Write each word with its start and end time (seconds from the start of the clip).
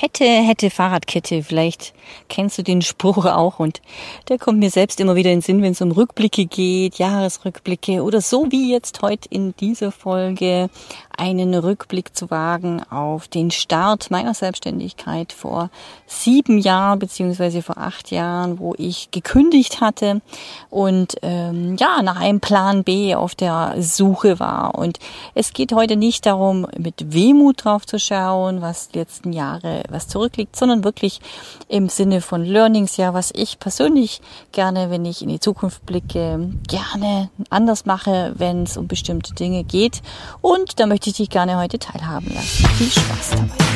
hätte, 0.00 0.24
hätte 0.24 0.70
Fahrradkette. 0.70 1.42
Vielleicht 1.42 1.94
kennst 2.28 2.58
du 2.58 2.62
den 2.62 2.82
Spruch 2.82 3.24
auch 3.24 3.58
und 3.58 3.80
der 4.28 4.38
kommt 4.38 4.58
mir 4.58 4.70
selbst 4.70 5.00
immer 5.00 5.16
wieder 5.16 5.30
in 5.30 5.38
den 5.38 5.42
Sinn, 5.42 5.62
wenn 5.62 5.72
es 5.72 5.80
um 5.80 5.92
Rückblicke 5.92 6.46
geht, 6.46 6.96
Jahresrückblicke 6.96 8.02
oder 8.02 8.20
so 8.20 8.50
wie 8.50 8.72
jetzt 8.72 9.02
heute 9.02 9.28
in 9.30 9.54
dieser 9.56 9.92
Folge 9.92 10.68
einen 11.16 11.54
Rückblick 11.54 12.16
zu 12.16 12.30
wagen 12.30 12.82
auf 12.90 13.28
den 13.28 13.50
Start 13.50 14.10
meiner 14.10 14.34
Selbstständigkeit 14.34 15.32
vor 15.32 15.70
sieben 16.06 16.58
Jahren 16.58 16.98
beziehungsweise 16.98 17.62
vor 17.62 17.78
acht 17.78 18.10
Jahren, 18.10 18.58
wo 18.58 18.74
ich 18.78 19.10
gekündigt 19.10 19.80
hatte 19.80 20.20
und 20.70 21.16
ähm, 21.22 21.76
ja 21.78 22.02
nach 22.02 22.20
einem 22.20 22.40
Plan 22.40 22.84
B 22.84 23.14
auf 23.14 23.34
der 23.34 23.74
Suche 23.78 24.38
war. 24.38 24.74
Und 24.76 24.98
es 25.34 25.52
geht 25.52 25.72
heute 25.72 25.96
nicht 25.96 26.26
darum, 26.26 26.66
mit 26.78 27.12
Wehmut 27.12 27.64
drauf 27.64 27.86
zu 27.86 27.98
schauen, 27.98 28.60
was 28.60 28.88
die 28.88 28.98
letzten 28.98 29.32
Jahre 29.32 29.82
was 29.88 30.08
zurückliegt, 30.08 30.56
sondern 30.56 30.84
wirklich 30.84 31.20
im 31.68 31.88
Sinne 31.88 32.20
von 32.20 32.44
Learnings, 32.44 32.96
ja, 32.96 33.14
was 33.14 33.32
ich 33.34 33.58
persönlich 33.58 34.20
gerne, 34.52 34.90
wenn 34.90 35.04
ich 35.04 35.22
in 35.22 35.28
die 35.28 35.40
Zukunft 35.40 35.84
blicke, 35.86 36.50
gerne 36.68 37.30
anders 37.50 37.86
mache, 37.86 38.32
wenn 38.36 38.64
es 38.64 38.76
um 38.76 38.86
bestimmte 38.86 39.34
Dinge 39.34 39.64
geht. 39.64 40.02
Und 40.40 40.78
da 40.78 40.86
möchte 40.86 41.05
ich 41.06 41.16
dich 41.16 41.30
gerne 41.30 41.56
heute 41.58 41.78
teilhaben 41.78 42.32
lassen. 42.34 42.66
Viel 42.76 42.90
Spaß 42.90 43.30
dabei. 43.30 43.66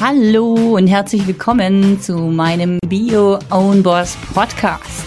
Hallo 0.00 0.76
und 0.76 0.86
herzlich 0.86 1.26
willkommen 1.26 2.00
zu 2.00 2.16
meinem 2.16 2.78
Bio 2.86 3.38
Own 3.50 3.82
Boss 3.82 4.16
Podcast. 4.34 5.04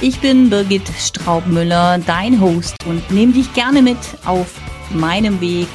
Ich 0.00 0.20
bin 0.20 0.50
Birgit 0.50 0.86
Straubmüller, 0.98 1.98
dein 1.98 2.40
Host 2.40 2.76
und 2.84 3.10
nehme 3.10 3.32
dich 3.32 3.52
gerne 3.54 3.80
mit 3.80 3.96
auf 4.26 4.60
meinem 4.90 5.40
Weg 5.40 5.68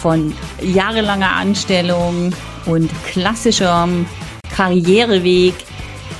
von 0.00 0.32
jahrelanger 0.62 1.34
Anstellung 1.34 2.32
und 2.66 2.90
klassischem 3.06 4.06
Karriereweg 4.54 5.54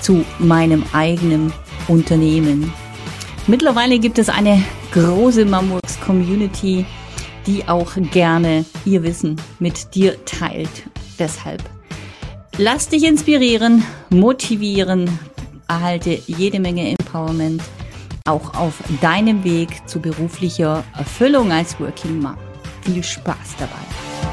zu 0.01 0.25
meinem 0.39 0.85
eigenen 0.93 1.53
Unternehmen. 1.87 2.73
Mittlerweile 3.51 3.99
gibt 3.99 4.21
es 4.21 4.29
eine 4.29 4.63
große 4.93 5.45
Mamworks 5.45 5.99
Community, 5.99 6.87
die 7.49 7.67
auch 7.67 7.91
gerne 8.13 8.65
ihr 8.85 9.03
Wissen 9.03 9.41
mit 9.59 9.97
dir 9.97 10.25
teilt. 10.25 10.85
Deshalb 11.19 11.61
lass 12.59 12.89
dich 12.89 13.03
inspirieren, 13.03 13.83
motivieren, 14.09 15.11
erhalte 15.67 16.17
jede 16.29 16.61
Menge 16.61 16.91
Empowerment 16.91 17.61
auch 18.25 18.55
auf 18.55 18.75
deinem 19.01 19.43
Weg 19.43 19.89
zu 19.89 19.99
beruflicher 19.99 20.85
Erfüllung 20.97 21.51
als 21.51 21.81
Working 21.81 22.21
Mom. 22.21 22.37
Viel 22.83 23.03
Spaß 23.03 23.57
dabei. 23.59 24.30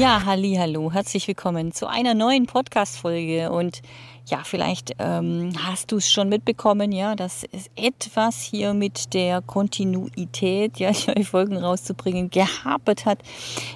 Ja, 0.00 0.24
halli, 0.24 0.54
hallo, 0.58 0.90
herzlich 0.90 1.28
willkommen 1.28 1.72
zu 1.72 1.86
einer 1.86 2.14
neuen 2.14 2.46
Podcast-Folge. 2.46 3.52
Und 3.52 3.82
ja, 4.30 4.42
vielleicht 4.44 4.94
ähm, 4.98 5.52
hast 5.58 5.90
du 5.90 5.96
es 5.96 6.10
schon 6.10 6.28
mitbekommen, 6.28 6.92
ja, 6.92 7.16
dass 7.16 7.44
es 7.50 7.66
etwas 7.74 8.40
hier 8.40 8.74
mit 8.74 9.12
der 9.12 9.42
Kontinuität, 9.42 10.78
ja, 10.78 10.92
die 11.16 11.24
Folgen 11.24 11.56
rauszubringen, 11.56 12.30
gehapert 12.30 13.06
hat 13.06 13.18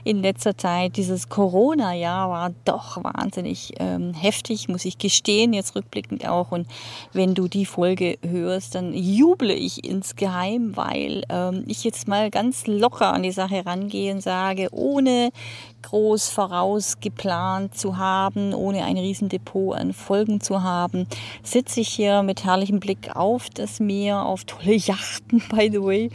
in 0.05 0.22
letzter 0.22 0.56
Zeit. 0.56 0.96
Dieses 0.96 1.28
Corona-Jahr 1.28 2.30
war 2.30 2.52
doch 2.64 3.02
wahnsinnig 3.02 3.74
ähm, 3.78 4.14
heftig, 4.14 4.69
muss 4.69 4.84
ich 4.84 4.98
gestehen, 4.98 5.52
jetzt 5.52 5.74
rückblickend 5.74 6.28
auch. 6.28 6.52
Und 6.52 6.68
wenn 7.12 7.34
du 7.34 7.48
die 7.48 7.66
Folge 7.66 8.18
hörst, 8.22 8.77
dann 8.77 8.94
juble 8.94 9.52
ich 9.52 9.84
insgeheim, 9.84 10.77
weil 10.77 11.24
ähm, 11.30 11.64
ich 11.66 11.83
jetzt 11.83 12.06
mal 12.06 12.30
ganz 12.30 12.66
locker 12.66 13.12
an 13.12 13.24
die 13.24 13.33
Sache 13.33 13.66
rangehe 13.66 14.14
und 14.14 14.20
sage, 14.20 14.68
ohne 14.70 15.30
groß 15.84 16.30
vorausgeplant 16.30 17.77
zu 17.77 17.98
haben, 17.98 18.55
ohne 18.55 18.84
ein 18.84 18.96
Riesendepot 18.96 19.77
an 19.77 19.92
Folgen 19.92 20.40
zu 20.44 20.62
haben, 20.62 21.06
sitze 21.42 21.80
ich 21.80 21.88
hier 21.88 22.22
mit 22.22 22.44
herrlichem 22.44 22.80
Blick 22.80 23.16
auf 23.16 23.50
das 23.50 23.80
Meer, 23.80 24.24
auf 24.24 24.44
tolle 24.44 24.74
Yachten, 24.74 25.42
by 25.50 25.70
the 25.72 25.82
way, 25.82 26.10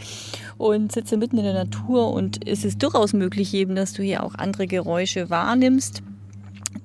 und 0.57 0.91
sitze 0.91 1.17
mitten 1.17 1.37
in 1.37 1.43
der 1.43 1.53
Natur 1.53 2.13
und 2.13 2.47
es 2.47 2.63
ist 2.63 2.81
durchaus 2.81 3.13
möglich 3.13 3.53
eben, 3.53 3.75
dass 3.75 3.93
du 3.93 4.03
hier 4.03 4.23
auch 4.23 4.35
andere 4.35 4.67
Geräusche 4.67 5.29
wahrnimmst. 5.29 6.03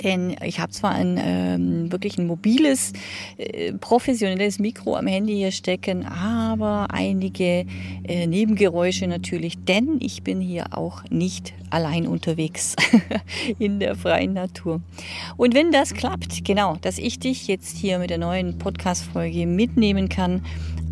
Denn 0.02 0.36
ich 0.42 0.60
habe 0.60 0.72
zwar 0.72 0.92
ein 0.92 1.20
ähm, 1.22 1.92
wirklich 1.92 2.18
ein 2.18 2.26
mobiles, 2.26 2.92
äh, 3.36 3.72
professionelles 3.72 4.58
Mikro 4.58 4.96
am 4.96 5.06
Handy 5.06 5.34
hier 5.34 5.52
stecken, 5.52 6.04
aber 6.54 6.86
einige 6.92 7.66
äh, 8.04 8.26
Nebengeräusche 8.28 9.08
natürlich, 9.08 9.58
denn 9.64 9.98
ich 10.00 10.22
bin 10.22 10.40
hier 10.40 10.66
auch 10.70 11.02
nicht 11.10 11.52
allein 11.70 12.06
unterwegs 12.06 12.76
in 13.58 13.80
der 13.80 13.96
freien 13.96 14.34
Natur. 14.34 14.80
Und 15.36 15.54
wenn 15.54 15.72
das 15.72 15.94
klappt, 15.94 16.44
genau, 16.44 16.76
dass 16.80 16.98
ich 16.98 17.18
dich 17.18 17.48
jetzt 17.48 17.76
hier 17.76 17.98
mit 17.98 18.10
der 18.10 18.18
neuen 18.18 18.56
Podcast-Folge 18.58 19.46
mitnehmen 19.46 20.08
kann 20.08 20.42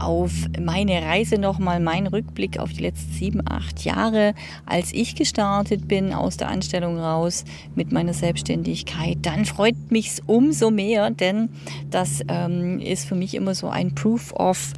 auf 0.00 0.32
meine 0.60 1.00
Reise 1.02 1.38
nochmal, 1.38 1.78
mein 1.78 2.08
Rückblick 2.08 2.58
auf 2.58 2.72
die 2.72 2.82
letzten 2.82 3.12
sieben, 3.12 3.42
acht 3.48 3.84
Jahre, 3.84 4.34
als 4.66 4.92
ich 4.92 5.14
gestartet 5.14 5.86
bin 5.86 6.12
aus 6.12 6.36
der 6.36 6.48
Anstellung 6.48 6.98
raus 6.98 7.44
mit 7.76 7.92
meiner 7.92 8.14
Selbstständigkeit, 8.14 9.18
dann 9.22 9.44
freut 9.44 9.90
mich 9.90 10.20
umso 10.26 10.72
mehr, 10.72 11.10
denn 11.10 11.50
das 11.90 12.20
ähm, 12.26 12.80
ist 12.80 13.06
für 13.06 13.14
mich 13.14 13.34
immer 13.34 13.54
so 13.54 13.68
ein 13.68 13.94
Proof 13.94 14.32
of 14.32 14.72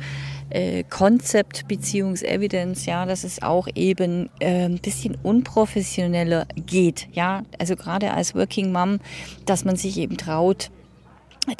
äh, 0.51 0.85
Concept 0.85 1.67
Beziehungs-Evidence, 1.69 2.87
ja, 2.87 3.07
dass 3.07 3.25
es 3.25 3.43
auch 3.43 3.69
eben 3.75 4.31
äh, 4.41 4.67
ein 4.67 4.79
bisschen 4.79 5.17
unprofessioneller 5.23 6.47
geht, 6.55 7.09
ja, 7.13 7.43
also 7.59 7.77
gerade 7.77 8.13
als 8.13 8.35
Working 8.35 8.73
Mom, 8.73 9.01
dass 9.47 9.65
man 9.65 9.77
sich 9.77 9.99
eben 9.99 10.17
traut, 10.17 10.71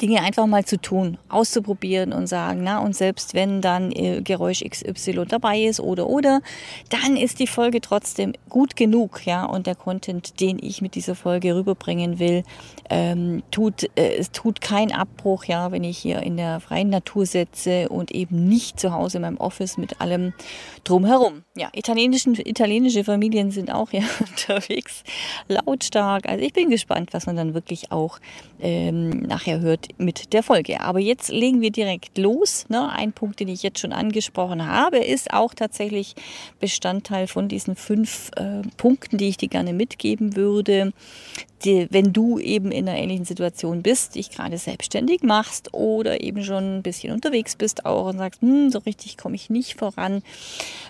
Dinge 0.01 0.21
einfach 0.21 0.47
mal 0.47 0.65
zu 0.65 0.81
tun, 0.81 1.17
auszuprobieren 1.29 2.11
und 2.11 2.27
sagen, 2.27 2.61
na, 2.63 2.79
und 2.79 2.95
selbst 2.95 3.33
wenn 3.33 3.61
dann 3.61 3.91
äh, 3.91 4.21
Geräusch 4.21 4.63
XY 4.67 5.25
dabei 5.27 5.61
ist 5.61 5.79
oder 5.79 6.07
oder, 6.07 6.41
dann 6.89 7.15
ist 7.15 7.39
die 7.39 7.47
Folge 7.47 7.81
trotzdem 7.81 8.33
gut 8.49 8.75
genug, 8.75 9.25
ja, 9.25 9.45
und 9.45 9.67
der 9.67 9.75
Content, 9.75 10.39
den 10.41 10.59
ich 10.59 10.81
mit 10.81 10.95
dieser 10.95 11.15
Folge 11.15 11.55
rüberbringen 11.55 12.19
will, 12.19 12.43
ähm, 12.89 13.43
tut, 13.51 13.83
äh, 13.95 14.15
es 14.17 14.31
tut 14.31 14.59
kein 14.59 14.91
Abbruch, 14.91 15.45
ja, 15.45 15.71
wenn 15.71 15.83
ich 15.83 15.97
hier 15.97 16.21
in 16.21 16.37
der 16.37 16.59
freien 16.59 16.89
Natur 16.89 17.25
sitze 17.25 17.89
und 17.89 18.11
eben 18.11 18.47
nicht 18.47 18.79
zu 18.79 18.91
Hause 18.91 19.17
in 19.17 19.21
meinem 19.21 19.37
Office 19.37 19.77
mit 19.77 20.01
allem 20.01 20.33
drumherum. 20.83 21.44
Ja, 21.57 21.69
italienischen, 21.73 22.35
italienische 22.35 23.05
Familien 23.05 23.49
sind 23.49 23.71
auch 23.71 23.91
hier 23.91 24.03
unterwegs, 24.19 25.05
lautstark. 25.47 26.27
Also 26.27 26.43
ich 26.43 26.51
bin 26.51 26.69
gespannt, 26.69 27.13
was 27.13 27.27
man 27.27 27.37
dann 27.37 27.53
wirklich 27.53 27.93
auch 27.93 28.19
ähm, 28.59 29.21
nachher 29.21 29.61
hört 29.61 29.87
mit 29.97 30.33
der 30.33 30.43
Folge. 30.43 30.81
Aber 30.81 30.99
jetzt 30.99 31.29
legen 31.29 31.61
wir 31.61 31.71
direkt 31.71 32.17
los. 32.17 32.65
Ne? 32.67 32.89
Ein 32.89 33.13
Punkt, 33.13 33.39
den 33.39 33.47
ich 33.47 33.63
jetzt 33.63 33.79
schon 33.79 33.93
angesprochen 33.93 34.67
habe, 34.67 34.97
ist 34.97 35.33
auch 35.33 35.53
tatsächlich 35.53 36.15
Bestandteil 36.59 37.27
von 37.27 37.47
diesen 37.47 37.77
fünf 37.77 38.31
äh, 38.35 38.61
Punkten, 38.75 39.17
die 39.17 39.29
ich 39.29 39.37
dir 39.37 39.47
gerne 39.47 39.71
mitgeben 39.71 40.35
würde. 40.35 40.91
Die, 41.63 41.87
wenn 41.89 42.11
du 42.11 42.37
eben 42.37 42.71
in 42.71 42.87
einer 42.87 42.97
ähnlichen 42.97 43.25
Situation 43.25 43.81
bist, 43.81 44.15
dich 44.15 44.29
gerade 44.29 44.57
selbstständig 44.57 45.23
machst 45.23 45.73
oder 45.73 46.21
eben 46.21 46.43
schon 46.43 46.77
ein 46.77 46.83
bisschen 46.83 47.13
unterwegs 47.13 47.55
bist 47.55 47.85
auch 47.85 48.07
und 48.07 48.17
sagst, 48.17 48.41
hm, 48.41 48.69
so 48.69 48.79
richtig 48.79 49.17
komme 49.17 49.35
ich 49.35 49.49
nicht 49.49 49.79
voran, 49.79 50.21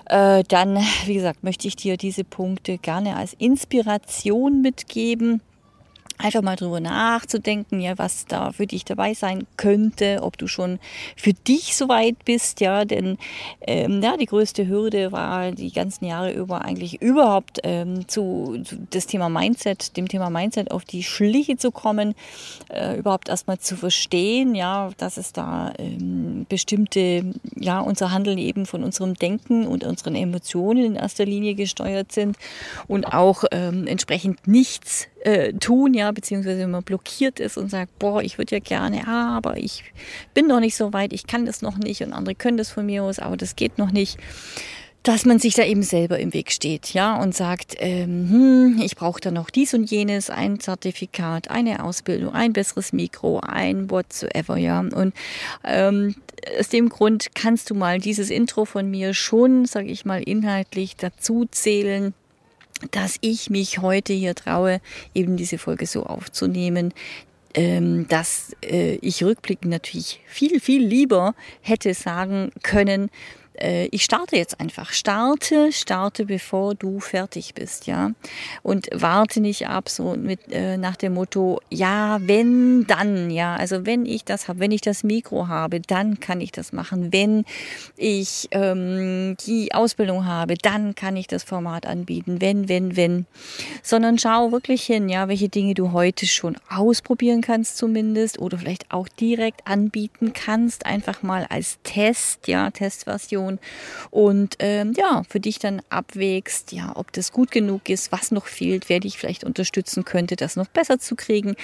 äh, 0.06 0.44
dann, 0.48 0.78
wie 1.06 1.14
gesagt, 1.14 1.44
möchte 1.44 1.68
ich 1.68 1.76
dir 1.76 1.98
diese 1.98 2.24
Punkte 2.24 2.78
gerne 2.78 3.16
als 3.16 3.34
Inspiration 3.34 4.62
mitgeben 4.62 5.42
einfach 6.18 6.42
mal 6.42 6.56
drüber 6.56 6.80
nachzudenken, 6.80 7.80
ja, 7.80 7.98
was 7.98 8.26
da 8.26 8.52
für 8.52 8.68
dich 8.68 8.86
dabei 8.86 9.14
sein 9.14 9.46
könnte, 9.58 10.20
ob 10.22 10.38
du 10.38 10.48
schon 10.48 10.80
für 11.16 11.34
dich 11.34 11.76
soweit 11.76 12.24
bist, 12.26 12.62
ja, 12.62 12.86
denn 12.86 13.18
ähm, 13.62 14.02
ja, 14.02 14.16
die 14.18 14.26
größte 14.26 14.68
Hürde 14.68 15.12
war 15.12 15.52
die 15.52 15.72
ganzen 15.72 16.06
Jahre 16.06 16.32
über 16.32 16.64
eigentlich 16.64 17.02
überhaupt 17.02 17.60
ähm, 17.64 18.08
zu, 18.08 18.62
zu 18.64 18.78
das 18.90 19.08
Thema 19.08 19.30
Mindset, 19.30 19.98
dem 19.98 20.08
Thema 20.08 20.30
Mindset 20.30 20.72
auf 20.72 20.86
die 20.86 21.04
Schliche 21.04 21.58
zu 21.58 21.72
kommen, 21.72 22.16
äh, 22.70 22.98
überhaupt 22.98 23.30
erstmal 23.30 23.60
zu 23.60 23.76
verstehen, 23.76 24.56
ja, 24.56 24.92
dass 24.98 25.18
es 25.18 25.34
da 25.34 25.74
ähm, 25.78 26.46
bestimmte, 26.48 27.34
ja, 27.56 27.80
unser 27.80 28.12
Handeln 28.12 28.38
eben 28.38 28.66
von 28.66 28.84
unserem 28.84 29.16
Denken 29.16 29.68
und 29.68 29.84
unseren 29.84 30.16
Emotionen 30.16 30.86
in 30.86 30.96
erster 30.96 31.26
Linie 31.26 31.56
gesteuert 31.56 32.12
sind 32.12 32.38
und 32.88 33.06
auch 33.06 33.44
ähm, 33.52 33.88
entsprechend 33.88 34.48
nichts 34.48 35.08
äh, 35.26 35.54
tun, 35.54 35.94
ja, 35.96 36.12
beziehungsweise 36.12 36.60
wenn 36.60 36.72
man 36.72 36.84
blockiert 36.84 37.40
ist 37.40 37.58
und 37.58 37.70
sagt, 37.70 37.98
boah, 37.98 38.22
ich 38.22 38.38
würde 38.38 38.56
ja 38.56 38.60
gerne, 38.60 39.08
aber 39.08 39.58
ich 39.58 39.84
bin 40.36 40.48
noch 40.48 40.60
nicht 40.60 40.76
so 40.76 40.94
weit, 40.94 41.14
ich 41.14 41.26
kann 41.26 41.46
das 41.46 41.64
noch 41.64 41.78
nicht 41.78 42.02
und 42.04 42.14
andere 42.14 42.36
können 42.36 42.58
das 42.58 42.70
von 42.70 42.86
mir 42.86 43.04
aus, 43.04 43.18
aber 43.20 43.36
das 43.36 43.56
geht 43.56 43.78
noch 43.78 43.92
nicht 43.92 44.20
dass 45.08 45.24
man 45.24 45.38
sich 45.38 45.54
da 45.54 45.64
eben 45.64 45.84
selber 45.84 46.18
im 46.18 46.34
Weg 46.34 46.52
steht, 46.52 46.96
ja, 46.96 47.22
und 47.22 47.36
sagt, 47.36 47.76
ähm, 47.78 48.28
hm, 48.28 48.82
ich 48.84 48.96
brauche 48.96 49.22
da 49.22 49.30
noch 49.30 49.52
dies 49.52 49.76
und 49.76 49.92
jenes, 49.92 50.32
ein 50.32 50.60
Zertifikat, 50.60 51.52
eine 51.52 51.84
Ausbildung, 51.84 52.34
ein 52.34 52.54
besseres 52.54 52.92
Mikro, 52.92 53.40
ein 53.40 53.92
whatsoever, 53.92 54.58
ja. 54.58 54.80
Und 54.80 55.14
ähm, 55.64 56.16
aus 56.60 56.70
dem 56.70 56.90
Grund 56.90 57.36
kannst 57.36 57.70
du 57.70 57.76
mal 57.76 58.00
dieses 58.00 58.32
Intro 58.32 58.66
von 58.66 58.90
mir 58.90 59.14
schon, 59.14 59.66
sage 59.66 59.90
ich 59.90 60.06
mal, 60.06 60.24
inhaltlich 60.24 60.96
dazu 60.96 61.46
zählen 61.52 62.16
dass 62.92 63.18
ich 63.22 63.50
mich 63.50 63.80
heute 63.80 64.14
hier 64.14 64.36
traue, 64.36 64.82
eben 65.14 65.38
diese 65.38 65.58
Folge 65.58 65.86
so 65.86 66.04
aufzunehmen, 66.04 66.94
ähm, 67.54 68.08
dass 68.10 68.56
äh, 68.62 68.96
ich 68.96 69.24
rückblickend 69.24 69.72
natürlich 69.72 70.20
viel, 70.28 70.60
viel 70.60 70.86
lieber 70.86 71.36
hätte 71.62 71.94
sagen 71.94 72.52
können, 72.64 73.10
äh, 73.60 73.86
ich 73.92 74.04
starte 74.04 74.36
jetzt 74.38 74.60
einfach. 74.60 74.92
Starte, 74.92 75.72
starte, 75.72 76.26
bevor 76.26 76.76
du 76.76 77.00
fertig 77.00 77.54
bist, 77.54 77.88
ja. 77.88 78.12
Und 78.64 78.88
warte 78.94 79.42
nicht 79.42 79.68
ab, 79.68 79.90
so 79.90 80.16
mit 80.16 80.40
äh, 80.52 80.78
nach 80.78 80.96
dem 80.96 81.14
Motto, 81.14 81.62
ja, 81.70 82.20
wenn, 82.22 82.86
dann, 82.88 83.30
ja. 83.30 83.56
Also 83.56 83.86
wenn 83.86 84.06
ich 84.06 84.26
das 84.26 84.48
habe, 84.48 84.60
wenn 84.60 84.72
ich 84.72 84.82
das 84.82 85.04
Mikro 85.04 85.48
habe, 85.48 85.80
dann 85.80 86.20
kann 86.20 86.42
ich 86.42 86.52
das 86.52 86.74
machen. 86.74 87.14
Wenn 87.14 87.46
ich 87.98 88.48
ähm, 88.52 89.38
die 89.46 89.74
Ausbildung 89.74 90.26
habe, 90.26 90.56
dann 90.56 90.96
kann 90.96 91.16
ich 91.16 91.28
das 91.28 91.44
Format 91.44 91.86
anbieten. 91.86 92.42
Wenn, 92.42 92.70
wenn, 92.70 92.96
wenn. 92.96 93.26
Sondern 93.84 94.18
schau 94.18 94.52
wirklich 94.52 94.84
hin, 94.84 95.10
ja, 95.10 95.28
welche 95.28 95.50
Dinge 95.50 95.74
du 95.74 95.92
heute 95.92 96.26
schon 96.26 96.58
ausprobieren 96.70 97.42
kannst 97.42 97.78
zumindest 97.78 98.40
oder 98.40 98.58
vielleicht 98.58 98.92
auch 98.92 99.08
direkt 99.08 99.68
anbieten 99.68 100.34
kannst, 100.34 100.86
einfach 100.86 101.24
mal 101.24 101.46
als 101.50 101.80
Test, 101.84 102.48
ja, 102.48 102.72
Testversion 102.72 103.45
Situation 103.46 103.60
und 104.12 104.56
ähm, 104.60 104.94
ja, 104.96 105.24
für 105.28 105.40
dich 105.40 105.60
dann 105.60 105.82
abwägst, 105.90 106.72
ja, 106.72 106.94
ob 106.96 107.12
das 107.12 107.32
gut 107.32 107.52
genug 107.52 107.90
ist, 107.90 108.12
was 108.12 108.32
noch 108.32 108.46
fehlt, 108.46 108.90
wer 108.90 109.00
dich 109.00 109.18
vielleicht 109.18 109.44
unterstützen 109.44 110.06
könnte, 110.06 110.36
das 110.36 110.56
noch 110.56 110.68
besser 110.68 111.00
zu 111.00 111.16
kriegen. 111.16 111.56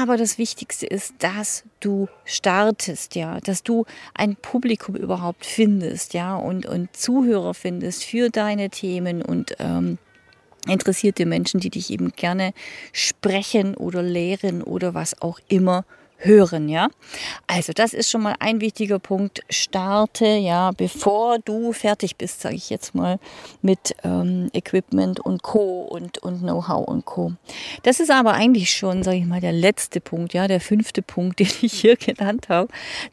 Aber 0.00 0.16
das 0.16 0.38
Wichtigste 0.38 0.86
ist, 0.86 1.14
dass 1.18 1.64
du 1.80 2.08
startest, 2.24 3.14
ja, 3.14 3.40
dass 3.40 3.62
du 3.62 3.84
ein 4.14 4.36
Publikum 4.36 4.96
überhaupt 4.96 5.46
findest, 5.46 6.14
ja, 6.14 6.36
und, 6.36 6.66
und 6.66 6.94
Zuhörer 6.96 7.54
findest 7.54 8.04
für 8.04 8.30
deine 8.30 8.70
Themen 8.70 9.22
und 9.22 9.56
ähm, 9.58 9.98
interessierte 10.66 11.26
Menschen, 11.26 11.60
die 11.60 11.70
dich 11.70 11.90
eben 11.90 12.12
gerne 12.12 12.52
sprechen 12.92 13.74
oder 13.74 14.02
lehren 14.02 14.62
oder 14.62 14.94
was 14.94 15.20
auch 15.20 15.40
immer 15.48 15.84
hören, 16.24 16.68
ja. 16.68 16.88
Also 17.46 17.72
das 17.72 17.92
ist 17.92 18.10
schon 18.10 18.22
mal 18.22 18.34
ein 18.38 18.60
wichtiger 18.60 18.98
Punkt. 18.98 19.42
Starte, 19.50 20.26
ja, 20.26 20.70
bevor 20.72 21.38
du 21.38 21.72
fertig 21.72 22.16
bist, 22.16 22.40
sage 22.40 22.56
ich 22.56 22.70
jetzt 22.70 22.94
mal, 22.94 23.18
mit 23.60 23.94
ähm, 24.04 24.48
Equipment 24.52 25.20
und 25.20 25.42
Co. 25.42 25.82
und, 25.82 26.18
und 26.18 26.40
Know-how 26.40 26.86
und 26.86 27.04
Co. 27.04 27.32
Das 27.82 28.00
ist 28.00 28.10
aber 28.10 28.34
eigentlich 28.34 28.70
schon, 28.70 29.02
sage 29.02 29.18
ich 29.18 29.26
mal, 29.26 29.40
der 29.40 29.52
letzte 29.52 30.00
Punkt, 30.00 30.34
ja, 30.34 30.48
der 30.48 30.60
fünfte 30.60 31.02
Punkt, 31.02 31.38
den 31.40 31.50
ich 31.62 31.80
hier 31.80 31.96
genannt 31.96 32.48
habe. 32.48 32.68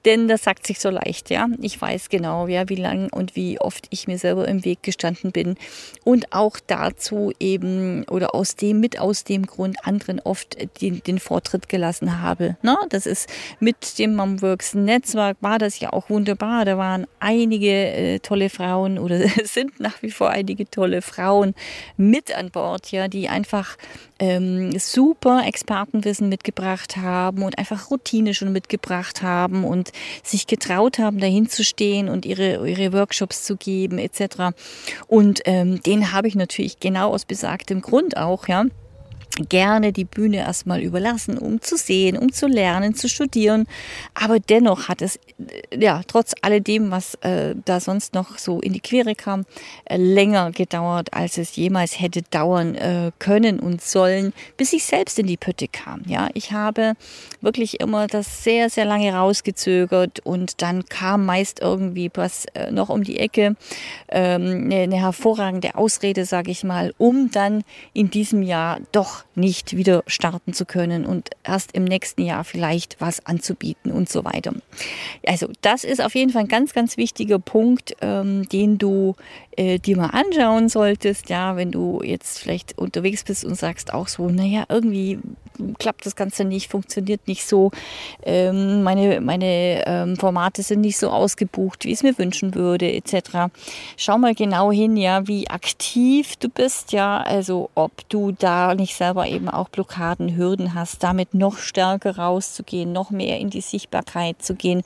Denn 0.06 0.28
das 0.28 0.44
sagt 0.44 0.66
sich 0.66 0.80
so 0.80 0.90
leicht, 0.90 1.30
ja. 1.30 1.48
Ich 1.62 1.80
weiß 1.80 2.10
genau, 2.10 2.48
ja, 2.48 2.70
wie 2.70 2.76
lang 2.76 3.10
und 3.12 3.36
wie 3.36 3.60
oft 3.60 3.88
ich 3.90 4.08
mir 4.08 4.18
selber 4.18 4.48
im 4.48 4.64
Weg 4.66 4.84
gestanden 4.84 5.32
bin 5.32 5.56
und 6.04 6.34
auch 6.34 6.58
dazu 6.66 7.32
eben 7.40 8.04
oder 8.06 8.36
aus 8.36 8.56
dem, 8.56 8.80
mit 8.80 9.00
aus 9.00 9.24
dem 9.24 9.46
Grund 9.46 9.86
anderen 9.86 10.20
oft 10.20 10.58
den, 10.82 11.02
den 11.04 11.20
Vortritt 11.20 11.70
gelassen 11.70 12.22
habe. 12.22 12.58
Ne? 12.62 12.78
Das 12.90 12.99
das 13.00 13.06
ist 13.06 13.30
mit 13.62 13.98
dem 13.98 14.13
Momworks 14.13 14.74
Netzwerk 14.74 15.38
war 15.40 15.57
das 15.57 15.80
ja 15.80 15.94
auch 15.94 16.10
wunderbar. 16.10 16.66
Da 16.66 16.78
waren 16.78 17.07
einige 17.22 17.69
äh, 17.69 18.19
tolle 18.19 18.50
Frauen 18.50 19.00
oder 19.00 19.19
sind 19.46 19.80
nach 19.80 20.01
wie 20.01 20.12
vor 20.12 20.31
einige 20.31 20.69
tolle 20.69 21.01
Frauen 21.01 21.56
mit 21.96 22.36
an 22.36 22.51
Bord, 22.51 22.92
ja, 22.92 23.07
die 23.07 23.30
einfach 23.30 23.78
ähm, 24.19 24.78
super 24.78 25.44
Expertenwissen 25.46 26.28
mitgebracht 26.28 26.98
haben 26.98 27.44
und 27.44 27.57
einfach 27.57 27.90
Routine 27.90 28.34
schon 28.34 28.51
mitgebracht 28.51 29.22
haben 29.22 29.63
und 29.63 29.94
sich 30.22 30.45
getraut 30.45 31.00
haben, 31.00 31.19
dahin 31.19 31.48
zu 31.48 31.63
stehen 31.63 32.10
und 32.10 32.25
ihre, 32.25 32.68
ihre 32.68 32.92
Workshops 32.92 33.45
zu 33.45 33.56
geben 33.56 33.98
etc. 33.98 34.54
Und 35.07 35.40
ähm, 35.45 35.81
den 35.84 36.12
habe 36.12 36.28
ich 36.28 36.36
natürlich 36.36 36.81
genau 36.81 37.13
aus 37.13 37.24
besagtem 37.24 37.80
Grund 37.80 38.18
auch, 38.18 38.50
ja 38.50 38.66
gerne 39.48 39.94
die 39.94 40.06
Bühne 40.06 40.38
erstmal 40.38 40.82
überlassen, 40.82 41.38
um 41.38 41.62
zu 41.62 41.78
sehen, 41.78 42.18
um 42.18 42.32
zu 42.32 42.48
lernen, 42.48 42.96
zu 42.96 43.08
studieren. 43.08 43.66
Aber 44.14 44.40
dennoch 44.40 44.88
hat 44.88 45.02
es, 45.02 45.18
äh, 45.18 45.80
ja, 45.80 46.02
trotz 46.08 46.34
alledem, 46.42 46.92
was 46.92 47.16
äh, 47.22 47.56
da 47.66 47.80
sonst 47.80 48.14
noch 48.14 48.38
so 48.38 48.60
in 48.60 48.74
die 48.74 48.80
Quere 48.80 49.16
kam, 49.16 49.46
äh, 49.86 49.98
länger 49.98 50.52
gedauert, 50.52 51.14
als 51.14 51.38
es 51.38 51.56
jemals 51.56 52.00
hätte 52.00 52.22
dauern 52.24 52.76
äh, 52.76 53.12
können 53.20 53.60
und 53.60 53.82
sollen, 53.82 54.34
bis 54.58 54.74
ich 54.74 54.86
selbst 54.86 55.20
in 55.20 55.28
die 55.28 55.38
Pütte 55.38 55.68
kam. 55.68 56.02
Ja, 56.06 56.30
ich 56.34 56.52
habe 56.52 56.94
wirklich 57.42 57.80
immer 57.80 58.08
das 58.08 58.44
sehr, 58.44 58.70
sehr 58.70 58.86
lange 58.86 59.14
rausgezögert 59.14 60.20
und 60.22 60.62
dann 60.62 60.86
kam 60.86 61.26
meist 61.26 61.62
irgendwie 61.62 62.10
was 62.14 62.46
äh, 62.54 62.72
noch 62.72 62.90
um 62.90 63.04
die 63.04 63.20
Ecke, 63.20 63.56
ähm, 64.10 64.64
eine, 64.66 64.84
eine 64.84 64.98
hervorragende 64.98 65.76
Ausrede, 65.76 66.26
sage 66.26 66.52
ich 66.52 66.64
mal, 66.64 66.94
um 66.98 67.32
dann 67.32 67.64
in 67.94 68.10
diesem 68.10 68.44
Jahr 68.44 68.80
doch 68.92 69.24
nicht 69.36 69.76
wieder 69.76 70.04
starten 70.08 70.54
zu 70.54 70.66
können 70.66 71.06
und 71.06 71.30
erst 71.44 71.72
im 71.74 71.84
nächsten 71.84 72.24
Jahr 72.24 72.44
vielleicht 72.44 72.98
was 73.00 73.26
anzubieten 73.26 73.92
und 73.92 74.10
so 74.10 74.26
weiter. 74.26 74.54
Also 75.26 75.48
das 75.62 75.84
ist 75.84 76.02
auf 76.02 76.16
jeden 76.16 76.31
Fall 76.31 76.44
ein 76.44 76.48
ganz, 76.48 76.74
ganz 76.74 76.98
wichtiger 76.98 77.40
Punkt, 77.40 77.96
ähm, 78.02 78.48
den 78.50 78.78
du 78.78 79.16
äh, 79.60 79.80
dir 79.80 79.98
mal 79.98 80.08
anschauen 80.08 80.70
solltest, 80.70 81.30
ja, 81.30 81.56
wenn 81.56 81.72
du 81.72 82.02
jetzt 82.04 82.40
vielleicht 82.40 82.78
unterwegs 82.78 83.24
bist 83.24 83.44
und 83.44 83.56
sagst 83.56 83.94
auch 83.94 84.08
so, 84.08 84.30
naja, 84.30 84.64
irgendwie 84.70 85.20
klappt 85.78 86.06
das 86.06 86.16
Ganze 86.16 86.46
nicht, 86.46 86.72
funktioniert 86.72 87.28
nicht 87.28 87.46
so, 87.46 87.72
ähm, 88.24 88.84
meine, 88.84 89.20
meine 89.20 89.84
ähm, 89.86 90.16
Formate 90.16 90.64
sind 90.64 90.81
nicht 90.81 90.98
so 90.98 91.10
ausgebucht, 91.10 91.84
wie 91.84 91.90
ich 91.90 91.96
es 91.96 92.04
mir 92.04 92.18
wünschen 92.18 92.56
würde, 92.56 92.92
etc. 92.92 93.52
Schau 93.98 94.18
mal 94.18 94.34
genau 94.34 94.72
hin, 94.72 94.96
ja, 94.96 95.28
wie 95.28 95.50
aktiv 95.50 96.38
du 96.38 96.48
bist, 96.50 96.94
ja, 96.94 97.22
also 97.22 97.70
ob 97.76 98.08
du 98.10 98.31
da 98.31 98.76
nicht 98.76 98.96
selber 98.96 99.19
eben 99.27 99.50
auch 99.50 99.69
Blockaden, 99.69 100.36
Hürden 100.36 100.74
hast, 100.74 101.04
damit 101.04 101.33
noch 101.33 101.57
stärker 101.57 102.18
rauszugehen, 102.18 102.92
noch 102.92 103.12
mehr 103.12 103.39
in 103.39 103.50
die 103.50 103.62
Sichtbarkeit 103.62 104.42
zu 104.42 104.56
gehen, 104.56 104.83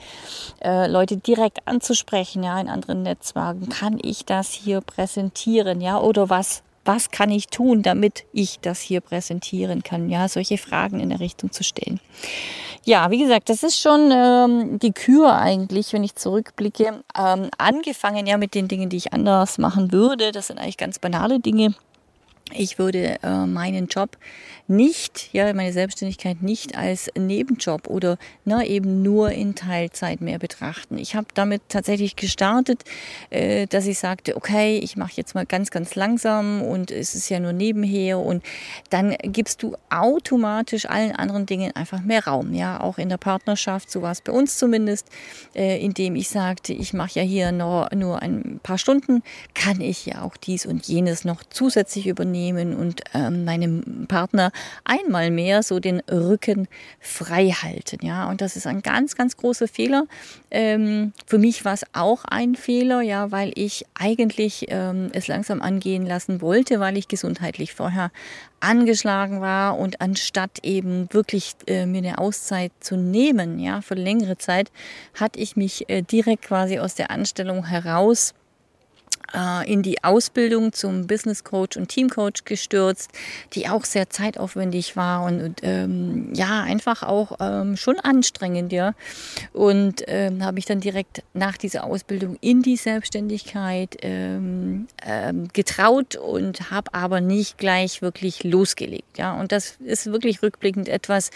äh, 0.64 0.88
Leute 0.88 1.18
direkt 1.18 1.68
anzusprechen, 1.68 2.44
ja, 2.44 2.60
in 2.60 2.70
anderen 2.70 3.04
Netzwerken, 3.04 3.70
kann 3.70 4.00
ich 4.02 4.26
das 4.26 4.52
hier 4.52 4.82
präsentieren, 4.82 5.82
ja, 5.82 6.00
oder 6.00 6.30
was 6.30 6.64
was 6.86 7.12
kann 7.12 7.32
ich 7.32 7.48
tun, 7.48 7.82
damit 7.82 8.26
ich 8.34 8.60
das 8.60 8.82
hier 8.82 9.02
präsentieren 9.02 9.84
kann? 9.84 10.10
Ja, 10.10 10.28
solche 10.28 10.58
Fragen 10.58 11.00
in 11.00 11.10
der 11.10 11.20
Richtung 11.20 11.52
zu 11.52 11.64
stellen. 11.64 12.00
Ja, 12.86 13.10
wie 13.12 13.20
gesagt, 13.20 13.48
das 13.48 13.64
ist 13.64 13.80
schon 13.80 14.12
ähm, 14.12 14.80
die 14.80 14.92
Kür 14.92 15.34
eigentlich, 15.38 15.94
wenn 15.94 16.04
ich 16.04 16.16
zurückblicke. 16.16 17.04
Ähm, 17.18 17.50
angefangen 17.58 18.28
ja 18.28 18.38
mit 18.38 18.56
den 18.56 18.68
Dingen, 18.68 18.90
die 18.90 18.98
ich 18.98 19.14
anders 19.14 19.58
machen 19.58 19.94
würde. 19.94 20.34
Das 20.34 20.48
sind 20.48 20.60
eigentlich 20.60 20.78
ganz 20.78 21.00
banale 21.00 21.40
Dinge. 21.40 21.74
Ich 22.52 22.78
würde 22.78 23.18
äh, 23.24 23.46
meinen 23.46 23.88
Job 23.88 24.18
nicht, 24.68 25.30
ja, 25.34 25.52
meine 25.54 25.74
Selbstständigkeit 25.74 26.42
nicht 26.42 26.78
als 26.78 27.10
Nebenjob 27.18 27.88
oder 27.88 28.18
na, 28.46 28.64
eben 28.64 29.02
nur 29.02 29.32
in 29.32 29.56
Teilzeit 29.56 30.22
mehr 30.22 30.40
betrachten. 30.40 30.98
Ich 30.98 31.16
habe 31.16 31.28
damit 31.34 31.62
tatsächlich 31.70 32.16
gestartet, 32.16 32.84
äh, 33.30 33.66
dass 33.68 33.88
ich 33.88 33.98
sagte, 33.98 34.36
okay, 34.36 34.78
ich 34.78 34.98
mache 34.98 35.14
jetzt 35.16 35.36
mal 35.36 35.46
ganz, 35.46 35.72
ganz 35.72 35.96
langsam 35.96 36.62
und 36.62 36.92
es 36.92 37.16
ist 37.16 37.30
ja 37.30 37.40
nur 37.40 37.54
nebenher 37.54 38.20
und 38.20 38.44
dann 38.90 39.16
gibst 39.24 39.64
du 39.64 39.76
automatisch 39.90 40.86
allen 40.86 41.14
anderen 41.14 41.46
Dingen 41.46 41.76
einfach 41.76 42.02
mehr 42.02 42.26
Raum, 42.26 42.54
ja, 42.54 42.80
auch 42.80 42.98
in 42.98 43.10
der 43.10 43.18
Partnerschaft, 43.18 43.90
so 43.90 44.02
war 44.02 44.12
es 44.12 44.22
bei 44.22 44.32
uns 44.32 44.58
zumindest, 44.58 45.08
äh, 45.56 45.84
indem 45.84 46.16
ich 46.16 46.30
sagte, 46.30 46.74
ich 46.74 46.94
mache 46.94 47.20
ja 47.20 47.26
hier 47.26 47.52
nur, 47.52 47.90
nur 47.96 48.22
ein 48.22 48.60
paar 48.62 48.78
Stunden, 48.78 49.24
kann 49.54 49.82
ich 49.82 50.06
ja 50.06 50.22
auch 50.22 50.38
dies 50.38 50.66
und 50.66 50.86
jenes 50.86 51.26
noch 51.26 51.44
zusätzlich 51.50 52.08
übernehmen 52.08 52.33
und 52.34 53.02
ähm, 53.14 53.46
meinem 53.46 54.06
Partner 54.08 54.52
einmal 54.84 55.32
mehr 55.32 55.64
so 55.64 55.80
den 55.80 56.00
Rücken 56.12 56.68
frei 57.00 57.50
halten. 57.50 58.06
Ja, 58.06 58.30
und 58.30 58.42
das 58.42 58.56
ist 58.56 58.68
ein 58.68 58.82
ganz, 58.82 59.16
ganz 59.16 59.38
großer 59.38 59.68
Fehler. 59.68 60.06
Ähm, 60.52 61.14
für 61.26 61.38
mich 61.38 61.66
war 61.66 61.74
es 61.74 61.86
auch 61.94 62.26
ein 62.26 62.56
Fehler, 62.56 63.02
ja, 63.02 63.32
weil 63.32 63.52
ich 63.56 63.86
eigentlich 63.94 64.66
ähm, 64.70 65.10
es 65.14 65.28
langsam 65.28 65.62
angehen 65.62 66.06
lassen 66.06 66.42
wollte, 66.42 66.80
weil 66.80 66.98
ich 66.98 67.08
gesundheitlich 67.08 67.74
vorher 67.74 68.12
angeschlagen 68.60 69.42
war 69.42 69.78
und 69.78 70.00
anstatt 70.00 70.60
eben 70.64 71.08
wirklich 71.12 71.54
äh, 71.68 71.86
mir 71.86 71.98
eine 71.98 72.18
Auszeit 72.18 72.72
zu 72.80 72.96
nehmen, 72.96 73.60
ja, 73.60 73.82
für 73.82 73.96
längere 73.96 74.38
Zeit, 74.38 74.72
hatte 75.14 75.40
ich 75.40 75.56
mich 75.56 75.90
äh, 75.90 76.02
direkt 76.02 76.46
quasi 76.46 76.80
aus 76.80 76.96
der 76.96 77.12
Anstellung 77.12 77.66
heraus 77.66 78.34
in 79.66 79.82
die 79.82 80.04
Ausbildung 80.04 80.74
zum 80.74 81.08
Business 81.08 81.44
Coach 81.44 81.78
und 81.78 81.88
Team 81.88 82.10
Coach 82.10 82.46
gestürzt, 82.46 83.12
die 83.54 83.68
auch 83.68 83.84
sehr 83.86 84.10
zeitaufwendig 84.10 84.96
war 84.96 85.26
und, 85.26 85.42
und 85.42 85.60
ähm, 85.64 86.30
ja, 86.34 86.62
einfach 86.62 87.04
auch 87.04 87.38
ähm, 87.40 87.78
schon 87.78 88.00
anstrengend, 88.00 88.72
ja. 88.72 88.94
Und 89.52 90.04
ähm, 90.08 90.44
habe 90.44 90.60
ich 90.60 90.66
dann 90.66 90.80
direkt 90.80 91.24
nach 91.34 91.58
dieser 91.58 91.84
Ausbildung 91.84 92.38
in 92.42 92.62
die 92.62 92.78
Selbstständigkeit 92.78 93.98
ähm, 94.02 94.88
ähm, 95.06 95.48
getraut 95.54 96.16
und 96.16 96.72
habe 96.72 96.94
aber 96.94 97.22
nicht 97.22 97.58
gleich 97.58 98.02
wirklich 98.02 98.44
losgelegt, 98.44 99.18
ja. 99.18 99.40
Und 99.40 99.52
das 99.52 99.78
ist 99.84 100.08
wirklich 100.08 100.42
rückblickend 100.42 100.88
etwas, 100.88 101.32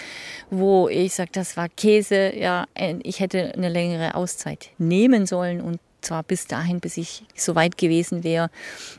wo 0.49 0.87
ich 0.87 1.13
sage, 1.13 1.31
das 1.33 1.57
war 1.57 1.69
Käse, 1.69 2.35
ja. 2.35 2.65
Ich 3.03 3.19
hätte 3.19 3.53
eine 3.53 3.69
längere 3.69 4.15
Auszeit 4.15 4.69
nehmen 4.77 5.25
sollen 5.25 5.61
und 5.61 5.79
zwar 6.07 6.23
bis 6.23 6.47
dahin, 6.47 6.79
bis 6.79 6.97
ich 6.97 7.23
so 7.35 7.55
weit 7.55 7.77
gewesen 7.77 8.23
wäre, 8.23 8.49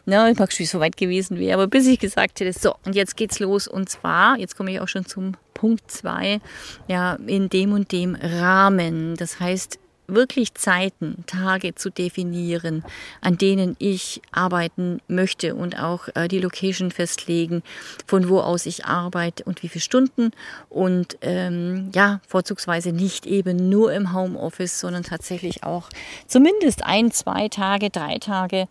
ne, 0.07 0.33
praktisch 0.37 0.69
so 0.69 0.81
weit 0.81 0.97
gewesen 0.97 1.39
wäre, 1.39 1.55
aber 1.55 1.67
bis 1.67 1.87
ich 1.87 1.99
gesagt 1.99 2.41
hätte, 2.41 2.59
so, 2.59 2.75
und 2.85 2.95
jetzt 2.95 3.17
geht's 3.17 3.41
los. 3.41 3.67
Und 3.67 3.89
zwar, 3.89 4.39
jetzt 4.39 4.57
komme 4.57 4.71
ich 4.71 4.81
auch 4.81 4.89
schon 4.89 5.07
zum 5.07 5.37
Punkt 5.55 5.91
zwei, 5.91 6.41
ja, 6.87 7.15
in 7.27 7.49
dem 7.49 7.73
und 7.73 7.91
dem 7.93 8.15
Rahmen. 8.15 9.17
Das 9.17 9.41
heißt, 9.41 9.79
wirklich 10.09 10.55
Zeiten, 10.55 11.25
Tage 11.27 11.75
zu 11.75 11.91
definieren, 11.91 12.85
an 13.21 13.39
denen 13.39 13.77
ich 13.79 14.21
arbeiten 14.33 15.01
möchte 15.07 15.55
und 15.55 15.79
auch 15.79 16.09
äh, 16.15 16.27
die 16.29 16.41
Location 16.41 16.91
festlegen, 16.91 17.63
von 18.07 18.29
wo 18.29 18.41
aus 18.41 18.67
ich 18.67 18.87
arbeite 18.87 19.45
und 19.45 19.63
wie 19.63 19.69
viele 19.69 19.83
Stunden 19.83 20.31
und 20.71 21.19
ähm, 21.21 21.91
ja, 21.95 22.21
vorzugsweise 22.27 22.93
nicht 22.93 23.27
eben 23.27 23.69
nur 23.69 23.93
im 23.93 24.15
Homeoffice, 24.15 24.81
sondern 24.81 25.05
tatsächlich 25.05 25.63
auch 25.63 25.91
zumindest 26.27 26.85
ein, 26.85 27.13
zwei 27.13 27.49
Tage, 27.49 27.91
drei 27.91 28.19
Tage 28.19 28.67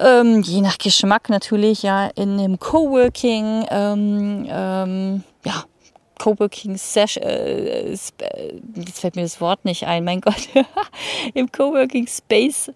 ähm, 0.00 0.40
je 0.40 0.62
nach 0.62 0.78
Geschmack 0.78 1.28
natürlich, 1.28 1.82
ja, 1.82 2.06
in 2.14 2.38
einem 2.38 2.58
Coworking, 2.58 3.66
ähm, 3.70 4.46
ähm, 4.48 5.24
ja, 5.44 5.64
Coworking 6.20 6.76
Session, 6.76 7.22
äh, 7.22 7.88
jetzt 7.88 9.00
fällt 9.00 9.16
mir 9.16 9.22
das 9.22 9.40
Wort 9.40 9.64
nicht 9.64 9.86
ein, 9.86 10.04
mein 10.04 10.20
Gott, 10.20 10.50
im 11.32 11.50
Coworking 11.50 12.06
Space, 12.06 12.70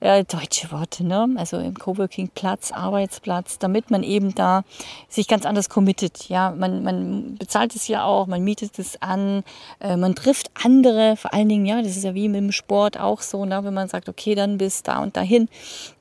äh, 0.00 0.24
deutsche 0.24 0.70
Worte, 0.70 1.02
ne? 1.02 1.26
also 1.36 1.56
im 1.56 1.72
Coworking 1.72 2.28
Platz, 2.34 2.70
Arbeitsplatz, 2.70 3.58
damit 3.58 3.90
man 3.90 4.02
eben 4.02 4.34
da 4.34 4.64
sich 5.08 5.26
ganz 5.26 5.46
anders 5.46 5.70
committet, 5.70 6.28
ja, 6.28 6.50
man, 6.50 6.82
man 6.82 7.36
bezahlt 7.38 7.74
es 7.74 7.88
ja 7.88 8.04
auch, 8.04 8.26
man 8.26 8.44
mietet 8.44 8.78
es 8.78 9.00
an, 9.00 9.42
äh, 9.80 9.96
man 9.96 10.14
trifft 10.14 10.50
andere, 10.62 11.16
vor 11.16 11.32
allen 11.32 11.48
Dingen, 11.48 11.64
ja, 11.64 11.80
das 11.80 11.96
ist 11.96 12.04
ja 12.04 12.14
wie 12.14 12.28
mit 12.28 12.42
dem 12.42 12.52
Sport 12.52 13.00
auch 13.00 13.22
so, 13.22 13.46
ne? 13.46 13.64
wenn 13.64 13.72
man 13.72 13.88
sagt, 13.88 14.10
okay, 14.10 14.34
dann 14.34 14.58
bis 14.58 14.82
da 14.82 15.02
und 15.02 15.16
dahin, 15.16 15.48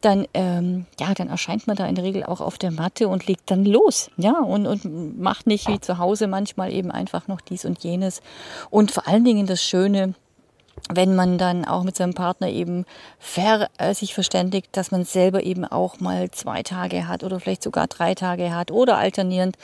dann, 0.02 0.28
ähm, 0.34 0.88
ja, 1.00 1.14
dann 1.14 1.30
erscheint 1.30 1.68
man 1.68 1.78
da 1.78 1.86
in 1.86 1.96
der 1.96 2.04
Regel 2.04 2.26
auch 2.26 2.42
auf 2.42 2.58
der 2.58 2.72
Matte 2.72 3.08
und 3.08 3.28
legt 3.28 3.50
dann 3.50 3.64
los, 3.64 4.12
ja, 4.18 4.38
und, 4.40 4.68
und 4.68 5.22
macht 5.22 5.48
nicht 5.48 5.70
wie 5.70 5.80
zu 5.80 5.98
Hause 5.98 6.28
manchmal 6.28 6.74
eben 6.74 6.81
eben 6.82 6.92
einfach 6.92 7.28
noch 7.28 7.42
dies 7.42 7.64
und 7.66 7.84
jenes. 7.84 8.22
Und 8.70 8.92
vor 8.92 9.08
allen 9.08 9.24
Dingen 9.24 9.46
das 9.46 9.64
Schöne, 9.64 10.16
wenn 10.90 11.16
man 11.16 11.38
dann 11.38 11.66
auch 11.66 11.84
mit 11.84 11.96
seinem 11.96 12.14
Partner 12.14 12.50
eben 12.50 12.86
fair, 13.20 13.70
äh, 13.78 13.94
sich 13.94 14.14
verständigt, 14.14 14.70
dass 14.74 14.92
man 14.92 15.06
selber 15.06 15.44
eben 15.44 15.64
auch 15.66 16.00
mal 16.00 16.32
zwei 16.32 16.64
Tage 16.64 17.08
hat 17.08 17.24
oder 17.24 17.40
vielleicht 17.40 17.64
sogar 17.64 17.88
drei 17.88 18.16
Tage 18.16 18.54
hat 18.54 18.72
oder 18.72 18.98
alternierend 18.98 19.58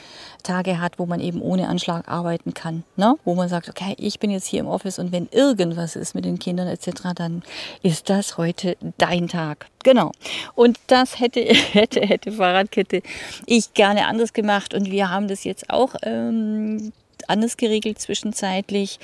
Tage 0.44 0.80
hat, 0.80 1.00
wo 1.00 1.06
man 1.06 1.20
eben 1.20 1.42
ohne 1.42 1.68
Anschlag 1.68 2.08
arbeiten 2.08 2.54
kann. 2.54 2.84
Ne? 2.96 3.16
Wo 3.26 3.36
man 3.36 3.50
sagt, 3.50 3.70
okay, 3.70 3.96
ich 3.98 4.20
bin 4.20 4.30
jetzt 4.32 4.46
hier 4.46 4.60
im 4.60 4.68
Office 4.68 5.00
und 5.00 5.12
wenn 5.12 5.28
irgendwas 5.32 5.96
ist 5.96 6.14
mit 6.14 6.26
den 6.26 6.40
Kindern 6.40 6.68
etc., 6.68 7.14
dann 7.16 7.44
ist 7.82 8.10
das 8.10 8.38
heute 8.38 8.78
dein 8.98 9.28
Tag. 9.28 9.68
Genau. 9.84 10.12
Und 10.56 10.80
das 10.88 11.20
hätte, 11.20 11.42
hätte, 11.72 12.02
hätte 12.02 12.32
Fahrradkette 12.32 13.02
ich 13.46 13.74
gerne 13.74 14.08
anders 14.08 14.34
gemacht 14.34 14.74
und 14.74 14.92
wir 14.92 15.10
haben 15.10 15.28
das 15.28 15.44
jetzt 15.44 15.70
auch 15.70 15.96
ähm, 16.04 16.94
anders 17.28 17.58
geregelt 17.58 18.00
zwischenzeitlich 18.00 19.00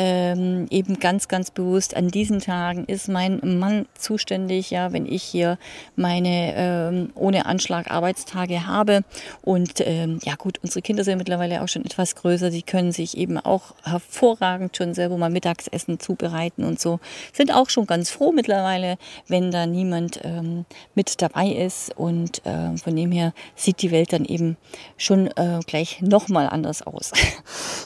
ähm, 0.00 0.68
eben 0.70 1.00
ganz, 1.00 1.26
ganz 1.26 1.50
bewusst 1.50 1.96
an 1.96 2.06
diesen 2.06 2.38
Tagen 2.38 2.84
ist 2.84 3.08
mein 3.08 3.40
Mann 3.58 3.86
zuständig, 3.98 4.70
ja, 4.70 4.92
wenn 4.92 5.06
ich 5.06 5.24
hier 5.24 5.58
meine 5.96 6.54
ähm, 6.54 7.10
ohne 7.16 7.46
Anschlag 7.46 7.90
Arbeitstage 7.90 8.64
habe. 8.64 9.02
Und 9.42 9.80
ähm, 9.80 10.20
ja 10.22 10.36
gut, 10.36 10.58
unsere 10.62 10.82
Kinder 10.82 11.02
sind 11.02 11.18
mittlerweile 11.18 11.62
auch 11.62 11.68
schon 11.68 11.84
etwas 11.84 12.14
größer, 12.14 12.50
die 12.50 12.62
können 12.62 12.92
sich 12.92 13.16
eben 13.16 13.38
auch 13.38 13.74
hervorragend 13.82 14.76
schon 14.76 14.94
selber 14.94 15.16
mal 15.16 15.30
Mittagsessen 15.30 15.98
zubereiten 15.98 16.62
und 16.62 16.78
so. 16.78 17.00
Sind 17.32 17.52
auch 17.52 17.68
schon 17.68 17.88
ganz 17.88 18.08
froh 18.08 18.30
mittlerweile, 18.30 18.98
wenn 19.26 19.50
da 19.50 19.66
niemand 19.66 20.20
ähm, 20.22 20.64
mit 20.94 21.20
dabei 21.20 21.48
ist. 21.48 21.98
Und 21.98 22.46
äh, 22.46 22.76
von 22.76 22.94
dem 22.94 23.10
her 23.10 23.32
sieht 23.56 23.82
die 23.82 23.90
Welt 23.90 24.12
dann 24.12 24.24
eben 24.24 24.58
schon 24.96 25.26
äh, 25.26 25.58
gleich 25.66 26.00
nochmal 26.02 26.48
anders 26.48 26.86
aus. 26.86 27.10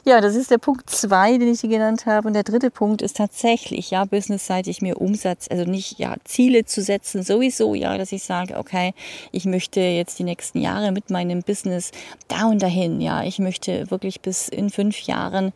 ja, 0.05 0.21
das 0.21 0.37
ist 0.37 0.51
der 0.51 0.59
Punkt 0.59 0.91
zwei, 0.91 1.39
den 1.39 1.55
ich 1.55 1.63
hier 1.63 1.71
genannt 1.71 2.02
habe. 2.07 2.29
Und 2.29 2.35
der 2.35 2.43
dritte 2.43 2.71
Punkt 2.71 3.03
ist 3.03 3.17
tatsächlich, 3.17 3.91
ja, 3.91 4.05
businessseitig 4.05 4.83
mir 4.83 5.01
Umsatz, 5.01 5.49
also 5.51 5.65
nicht, 5.65 5.99
ja, 5.99 6.17
Ziele 6.25 6.65
zu 6.65 6.83
setzen, 6.83 7.23
sowieso, 7.23 7.75
ja, 7.75 7.99
dass 7.99 8.13
ich 8.13 8.23
sage, 8.23 8.57
okay, 8.59 8.95
ich 9.31 9.45
möchte 9.45 9.81
jetzt 9.81 10.19
die 10.19 10.25
nächsten 10.25 10.61
Jahre 10.61 10.93
mit 10.93 11.11
meinem 11.11 11.43
Business 11.43 11.91
da 12.29 12.47
und 12.47 12.63
dahin, 12.63 13.01
ja, 13.01 13.23
ich 13.25 13.39
möchte 13.39 13.91
wirklich 13.91 14.21
bis 14.21 14.49
in 14.49 14.71
fünf 14.71 15.01
Jahren 15.01 15.53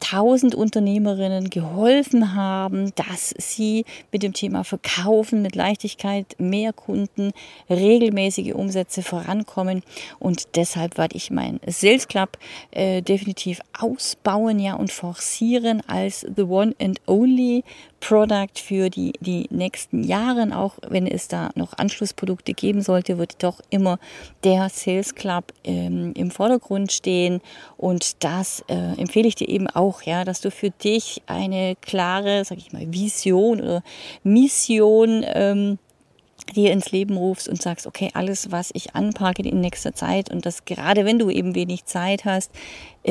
tausend 0.00 0.54
Unternehmerinnen 0.54 1.50
geholfen 1.50 2.34
haben, 2.34 2.92
dass 2.94 3.34
sie 3.38 3.84
mit 4.12 4.22
dem 4.22 4.32
Thema 4.32 4.64
Verkaufen 4.64 5.42
mit 5.42 5.54
Leichtigkeit 5.54 6.36
mehr 6.38 6.72
Kunden, 6.72 7.32
regelmäßige 7.68 8.54
Umsätze 8.54 9.02
vorankommen. 9.02 9.82
Und 10.18 10.56
deshalb 10.56 10.98
werde 10.98 11.16
ich 11.16 11.30
meinen 11.30 11.60
Sales 11.66 12.08
Club 12.08 12.38
äh, 12.70 13.02
definitiv 13.02 13.60
ausbauen 13.78 14.58
ja, 14.58 14.74
und 14.74 14.92
forcieren 14.92 15.82
als 15.86 16.26
the 16.36 16.42
one 16.42 16.74
and 16.80 17.00
only 17.06 17.64
Product 18.00 18.58
für 18.62 18.90
die, 18.90 19.12
die 19.20 19.46
nächsten 19.50 20.04
Jahre, 20.04 20.56
auch 20.56 20.74
wenn 20.88 21.06
es 21.06 21.28
da 21.28 21.50
noch 21.54 21.76
Anschlussprodukte 21.76 22.54
geben 22.54 22.82
sollte, 22.82 23.18
wird 23.18 23.42
doch 23.42 23.60
immer 23.70 23.98
der 24.44 24.68
Sales 24.68 25.14
Club 25.14 25.52
ähm, 25.64 26.12
im 26.16 26.30
Vordergrund 26.30 26.92
stehen. 26.92 27.40
Und 27.76 28.22
das 28.24 28.64
äh, 28.68 29.00
empfehle 29.00 29.28
ich 29.28 29.34
dir 29.34 29.48
eben 29.48 29.68
auch, 29.68 30.02
ja, 30.02 30.24
dass 30.24 30.40
du 30.40 30.50
für 30.50 30.70
dich 30.70 31.22
eine 31.26 31.76
klare, 31.80 32.44
sag 32.44 32.58
ich 32.58 32.72
mal, 32.72 32.92
Vision 32.92 33.60
oder 33.60 33.82
Mission 34.22 35.24
ähm, 35.26 35.78
dir 36.54 36.72
ins 36.72 36.90
Leben 36.92 37.16
rufst 37.16 37.48
und 37.48 37.60
sagst, 37.60 37.86
okay, 37.86 38.10
alles, 38.14 38.50
was 38.50 38.70
ich 38.72 38.94
anpacke 38.94 39.42
in 39.42 39.60
nächster 39.60 39.94
Zeit 39.94 40.30
und 40.30 40.46
das 40.46 40.64
gerade 40.64 41.04
wenn 41.04 41.18
du 41.18 41.30
eben 41.30 41.54
wenig 41.54 41.84
Zeit 41.84 42.24
hast, 42.24 42.50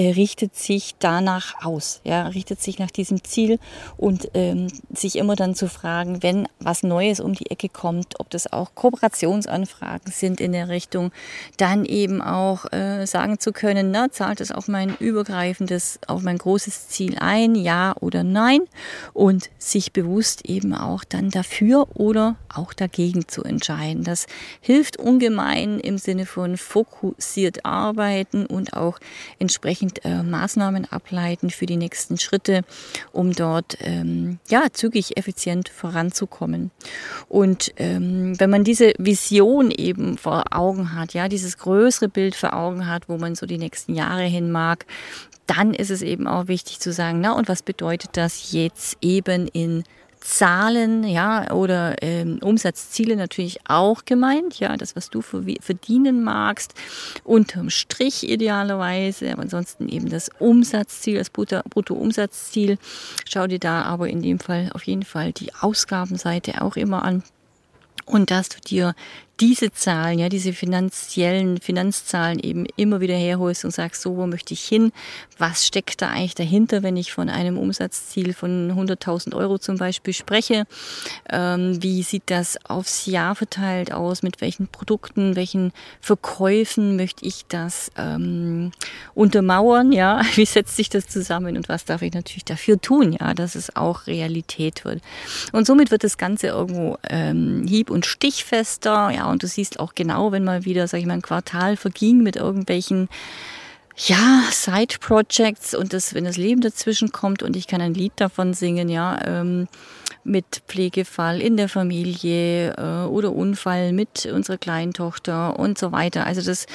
richtet 0.01 0.55
sich 0.55 0.95
danach 0.99 1.63
aus, 1.63 2.01
ja, 2.03 2.27
richtet 2.27 2.61
sich 2.61 2.79
nach 2.79 2.91
diesem 2.91 3.23
Ziel 3.23 3.59
und 3.97 4.29
ähm, 4.33 4.67
sich 4.93 5.17
immer 5.17 5.35
dann 5.35 5.55
zu 5.55 5.67
fragen, 5.67 6.23
wenn 6.23 6.47
was 6.59 6.83
Neues 6.83 7.19
um 7.19 7.33
die 7.33 7.49
Ecke 7.49 7.69
kommt, 7.69 8.19
ob 8.19 8.29
das 8.29 8.51
auch 8.51 8.75
Kooperationsanfragen 8.75 10.11
sind 10.11 10.39
in 10.39 10.51
der 10.51 10.69
Richtung, 10.69 11.11
dann 11.57 11.85
eben 11.85 12.21
auch 12.21 12.71
äh, 12.71 13.05
sagen 13.05 13.39
zu 13.39 13.51
können, 13.51 13.91
na, 13.91 14.11
zahlt 14.11 14.41
es 14.41 14.51
auf 14.51 14.67
mein 14.67 14.95
übergreifendes, 14.97 15.99
auf 16.07 16.21
mein 16.21 16.37
großes 16.37 16.89
Ziel 16.89 17.17
ein, 17.19 17.55
ja 17.55 17.95
oder 17.99 18.23
nein 18.23 18.61
und 19.13 19.49
sich 19.57 19.93
bewusst 19.93 20.45
eben 20.45 20.73
auch 20.73 21.03
dann 21.03 21.29
dafür 21.29 21.87
oder 21.95 22.35
auch 22.53 22.73
dagegen 22.73 23.27
zu 23.27 23.43
entscheiden. 23.43 24.03
Das 24.03 24.27
hilft 24.61 24.97
ungemein 24.97 25.79
im 25.79 25.97
Sinne 25.97 26.25
von 26.25 26.57
fokussiert 26.57 27.65
arbeiten 27.65 28.45
und 28.45 28.73
auch 28.73 28.99
entsprechend 29.39 29.86
entsprechend 29.87 30.05
äh, 30.05 30.23
Maßnahmen 30.23 30.85
ableiten 30.91 31.49
für 31.49 31.65
die 31.65 31.77
nächsten 31.77 32.17
Schritte, 32.17 32.61
um 33.11 33.33
dort 33.33 33.77
ähm, 33.81 34.39
ja 34.49 34.67
zügig 34.71 35.17
effizient 35.17 35.69
voranzukommen. 35.69 36.71
Und 37.27 37.73
ähm, 37.77 38.39
wenn 38.39 38.49
man 38.49 38.63
diese 38.63 38.93
Vision 38.97 39.71
eben 39.71 40.17
vor 40.17 40.45
Augen 40.51 40.93
hat, 40.93 41.13
ja 41.13 41.27
dieses 41.27 41.57
größere 41.57 42.09
Bild 42.09 42.35
vor 42.35 42.53
Augen 42.53 42.87
hat, 42.87 43.09
wo 43.09 43.17
man 43.17 43.35
so 43.35 43.45
die 43.45 43.57
nächsten 43.57 43.95
Jahre 43.95 44.23
hin 44.23 44.51
mag, 44.51 44.85
dann 45.45 45.73
ist 45.73 45.91
es 45.91 46.01
eben 46.01 46.27
auch 46.27 46.47
wichtig 46.47 46.79
zu 46.79 46.91
sagen, 46.91 47.21
na 47.21 47.31
und 47.31 47.47
was 47.47 47.61
bedeutet 47.61 48.11
das 48.13 48.51
jetzt 48.51 48.97
eben 49.01 49.47
in 49.47 49.83
Zahlen, 50.19 51.03
ja, 51.03 51.51
oder 51.51 51.95
ähm, 52.01 52.39
Umsatzziele 52.41 53.15
natürlich 53.15 53.59
auch 53.67 54.05
gemeint, 54.05 54.59
ja, 54.59 54.75
das, 54.75 54.95
was 54.95 55.09
du 55.09 55.21
verdienen 55.21 56.23
magst, 56.23 56.73
unterm 57.23 57.69
Strich 57.69 58.29
idealerweise, 58.29 59.31
aber 59.31 59.43
ansonsten 59.43 59.87
eben 59.89 60.09
das 60.09 60.29
Umsatzziel, 60.39 61.17
das 61.17 61.29
Bruttoumsatzziel. 61.29 62.77
Schau 63.25 63.47
dir 63.47 63.59
da 63.59 63.83
aber 63.83 64.09
in 64.09 64.21
dem 64.21 64.39
Fall 64.39 64.69
auf 64.73 64.83
jeden 64.83 65.03
Fall 65.03 65.31
die 65.31 65.53
Ausgabenseite 65.61 66.61
auch 66.61 66.75
immer 66.75 67.03
an 67.03 67.23
und 68.05 68.31
dass 68.31 68.49
du 68.49 68.59
dir 68.59 68.95
diese 69.39 69.71
Zahlen, 69.71 70.17
ja, 70.17 70.29
diese 70.29 70.51
finanziellen 70.51 71.59
Finanzzahlen 71.59 72.39
eben 72.39 72.65
immer 72.75 73.01
wieder 73.01 73.15
herholst 73.15 73.65
und 73.65 73.71
sagst, 73.71 74.01
so, 74.01 74.17
wo 74.17 74.25
möchte 74.25 74.53
ich 74.53 74.63
hin? 74.63 74.91
Was 75.37 75.67
steckt 75.67 76.01
da 76.01 76.09
eigentlich 76.09 76.33
dahinter, 76.33 76.81
wenn 76.81 76.97
ich 76.97 77.13
von 77.13 77.29
einem 77.29 77.57
Umsatzziel 77.57 78.33
von 78.33 78.71
100.000 78.71 79.35
Euro 79.35 79.59
zum 79.59 79.77
Beispiel 79.77 80.13
spreche? 80.13 80.65
Ähm, 81.29 81.81
wie 81.83 82.01
sieht 82.01 82.23
das 82.27 82.57
aufs 82.65 83.05
Jahr 83.05 83.35
verteilt 83.35 83.93
aus? 83.93 84.23
Mit 84.23 84.41
welchen 84.41 84.67
Produkten, 84.67 85.35
welchen 85.35 85.71
Verkäufen 86.01 86.95
möchte 86.95 87.23
ich 87.25 87.45
das 87.47 87.91
ähm, 87.95 88.71
untermauern? 89.13 89.91
Ja, 89.91 90.21
wie 90.35 90.45
setzt 90.45 90.75
sich 90.75 90.89
das 90.89 91.07
zusammen 91.07 91.57
und 91.57 91.69
was 91.69 91.85
darf 91.85 92.01
ich 92.01 92.13
natürlich 92.13 92.45
dafür 92.45 92.81
tun? 92.81 93.13
Ja, 93.13 93.35
dass 93.35 93.53
es 93.53 93.75
auch 93.75 94.07
Realität 94.07 94.83
wird. 94.83 95.01
Und 95.51 95.67
somit 95.67 95.91
wird 95.91 96.03
das 96.03 96.17
Ganze 96.17 96.47
irgendwo 96.47 96.97
ähm, 97.07 97.65
hieb- 97.67 97.91
und 97.91 98.07
stichfester. 98.07 99.11
Ja, 99.11 99.26
und 99.31 99.43
du 99.43 99.47
siehst 99.47 99.79
auch 99.79 99.93
genau, 99.95 100.31
wenn 100.31 100.43
mal 100.43 100.65
wieder, 100.65 100.87
sag 100.87 100.99
ich 100.99 101.05
mal, 101.05 101.13
ein 101.13 101.21
Quartal 101.21 101.77
verging 101.77 102.23
mit 102.23 102.35
irgendwelchen 102.35 103.09
ja, 103.97 104.43
Side-Projects 104.51 105.73
und 105.73 105.93
das, 105.93 106.13
wenn 106.13 106.25
das 106.25 106.37
Leben 106.37 106.61
dazwischen 106.61 107.11
kommt 107.11 107.41
und 107.41 107.55
ich 107.55 107.67
kann 107.67 107.81
ein 107.81 107.93
Lied 107.93 108.13
davon 108.17 108.53
singen, 108.53 108.89
ja, 108.89 109.19
ähm, 109.25 109.67
mit 110.27 110.61
Pflegefall 110.67 111.41
in 111.41 111.55
der 111.55 111.69
Familie 111.69 112.73
äh, 112.73 113.07
oder 113.07 113.31
Unfall 113.31 113.93
mit 113.93 114.25
unserer 114.25 114.57
kleinen 114.57 114.93
Tochter 114.93 115.57
und 115.57 115.77
so 115.77 115.93
weiter. 115.93 116.25
Also 116.25 116.41
das, 116.41 116.67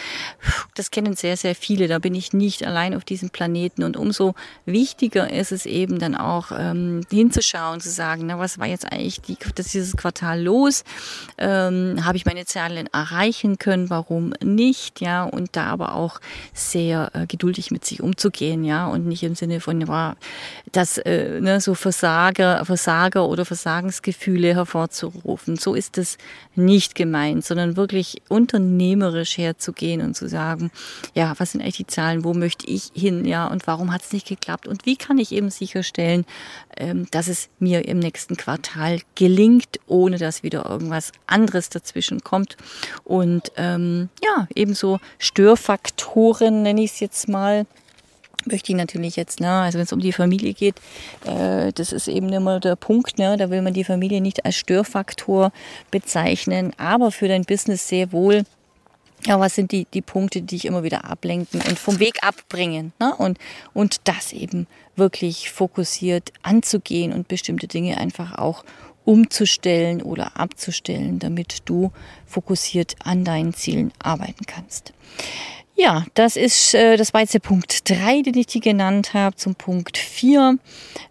das 0.74 0.90
kennen 0.90 1.14
sehr, 1.14 1.36
sehr 1.36 1.54
viele. 1.54 1.86
Da 1.86 1.98
bin 1.98 2.14
ich 2.14 2.32
nicht 2.32 2.66
allein 2.66 2.94
auf 2.94 3.04
diesem 3.04 3.28
Planeten. 3.28 3.84
Und 3.84 3.96
umso 3.96 4.34
wichtiger 4.64 5.30
ist 5.30 5.52
es 5.52 5.66
eben 5.66 5.98
dann 5.98 6.16
auch 6.16 6.50
ähm, 6.58 7.02
hinzuschauen, 7.10 7.80
zu 7.80 7.90
sagen, 7.90 8.24
na, 8.26 8.38
was 8.38 8.58
war 8.58 8.66
jetzt 8.66 8.90
eigentlich 8.90 9.20
die, 9.20 9.36
das, 9.54 9.68
dieses 9.68 9.96
Quartal 9.96 10.42
los? 10.42 10.84
Ähm, 11.36 12.04
Habe 12.04 12.16
ich 12.16 12.24
meine 12.24 12.46
Zahlen 12.46 12.88
erreichen 12.90 13.58
können? 13.58 13.90
Warum 13.90 14.32
nicht? 14.42 15.02
Ja, 15.02 15.24
und 15.24 15.50
da 15.56 15.66
aber 15.66 15.94
auch 15.94 16.20
sehr 16.54 17.10
äh, 17.12 17.26
geduldig 17.26 17.70
mit 17.70 17.84
sich 17.84 18.02
umzugehen, 18.02 18.64
ja, 18.64 18.86
und 18.86 19.06
nicht 19.06 19.22
im 19.22 19.34
Sinne 19.34 19.60
von, 19.60 19.80
ja, 19.80 20.16
dass 20.72 20.98
äh, 20.98 21.40
ne, 21.40 21.60
so 21.60 21.74
Versager, 21.74 22.64
Versager 22.64 23.28
oder 23.28 23.44
Versagensgefühle 23.44 24.54
hervorzurufen. 24.54 25.56
So 25.56 25.74
ist 25.74 25.98
es 25.98 26.18
nicht 26.54 26.94
gemeint, 26.94 27.44
sondern 27.44 27.76
wirklich 27.76 28.22
unternehmerisch 28.28 29.38
herzugehen 29.38 30.00
und 30.00 30.14
zu 30.14 30.28
sagen, 30.28 30.70
ja, 31.14 31.34
was 31.38 31.52
sind 31.52 31.60
eigentlich 31.60 31.76
die 31.76 31.86
Zahlen, 31.86 32.24
wo 32.24 32.34
möchte 32.34 32.66
ich 32.66 32.90
hin, 32.94 33.24
ja, 33.24 33.46
und 33.46 33.66
warum 33.66 33.92
hat 33.92 34.02
es 34.02 34.12
nicht 34.12 34.26
geklappt 34.26 34.66
und 34.66 34.86
wie 34.86 34.96
kann 34.96 35.18
ich 35.18 35.32
eben 35.32 35.50
sicherstellen, 35.50 36.24
ähm, 36.76 37.06
dass 37.10 37.28
es 37.28 37.48
mir 37.58 37.86
im 37.86 37.98
nächsten 37.98 38.36
Quartal 38.36 39.00
gelingt, 39.14 39.80
ohne 39.86 40.18
dass 40.18 40.42
wieder 40.42 40.68
irgendwas 40.68 41.12
anderes 41.26 41.68
dazwischen 41.68 42.22
kommt. 42.22 42.56
Und 43.04 43.52
ähm, 43.56 44.08
ja, 44.22 44.46
ebenso 44.54 44.98
Störfaktoren, 45.18 46.62
nenne 46.62 46.82
ich 46.82 46.92
es 46.92 47.00
jetzt 47.02 47.28
mal, 47.28 47.66
möchte 48.46 48.72
ich 48.72 48.78
natürlich 48.78 49.16
jetzt, 49.16 49.40
ne, 49.40 49.50
also 49.50 49.78
wenn 49.78 49.84
es 49.84 49.92
um 49.92 50.00
die 50.00 50.12
Familie 50.12 50.54
geht, 50.54 50.76
äh, 51.26 51.72
das 51.72 51.92
ist 51.92 52.08
eben 52.08 52.32
immer 52.32 52.60
der 52.60 52.76
Punkt, 52.76 53.18
ne, 53.18 53.36
da 53.36 53.50
will 53.50 53.62
man 53.62 53.74
die 53.74 53.84
Familie 53.84 54.20
nicht 54.20 54.44
als 54.44 54.56
Störfaktor 54.56 55.52
bezeichnen, 55.90 56.72
aber 56.78 57.10
für 57.10 57.28
dein 57.28 57.44
Business 57.44 57.88
sehr 57.88 58.12
wohl. 58.12 58.44
Ja, 59.24 59.38
was 59.38 59.54
sind 59.54 59.70
die, 59.70 59.86
die 59.94 60.02
Punkte, 60.02 60.40
die 60.40 60.56
dich 60.56 60.64
immer 60.64 60.82
wieder 60.82 61.04
ablenken 61.04 61.60
und 61.60 61.78
vom 61.78 62.00
Weg 62.00 62.24
abbringen? 62.24 62.92
Ne? 62.98 63.14
Und, 63.14 63.38
und 63.72 64.00
das 64.04 64.32
eben 64.32 64.66
wirklich 64.96 65.50
fokussiert 65.52 66.32
anzugehen 66.42 67.12
und 67.12 67.28
bestimmte 67.28 67.68
Dinge 67.68 67.98
einfach 67.98 68.36
auch 68.36 68.64
umzustellen 69.04 70.02
oder 70.02 70.36
abzustellen, 70.38 71.20
damit 71.20 71.58
du 71.66 71.92
fokussiert 72.26 72.96
an 73.04 73.24
deinen 73.24 73.54
Zielen 73.54 73.92
arbeiten 74.00 74.44
kannst. 74.46 74.92
Ja, 75.74 76.04
das 76.14 76.36
ist, 76.36 76.74
äh, 76.74 76.96
das 76.96 77.14
war 77.14 77.22
jetzt 77.22 77.32
der 77.32 77.38
Punkt 77.38 77.88
drei, 77.88 78.20
den 78.20 78.36
ich 78.36 78.46
dir 78.46 78.60
genannt 78.60 79.14
habe, 79.14 79.34
zum 79.36 79.54
Punkt 79.54 79.96
vier. 79.96 80.58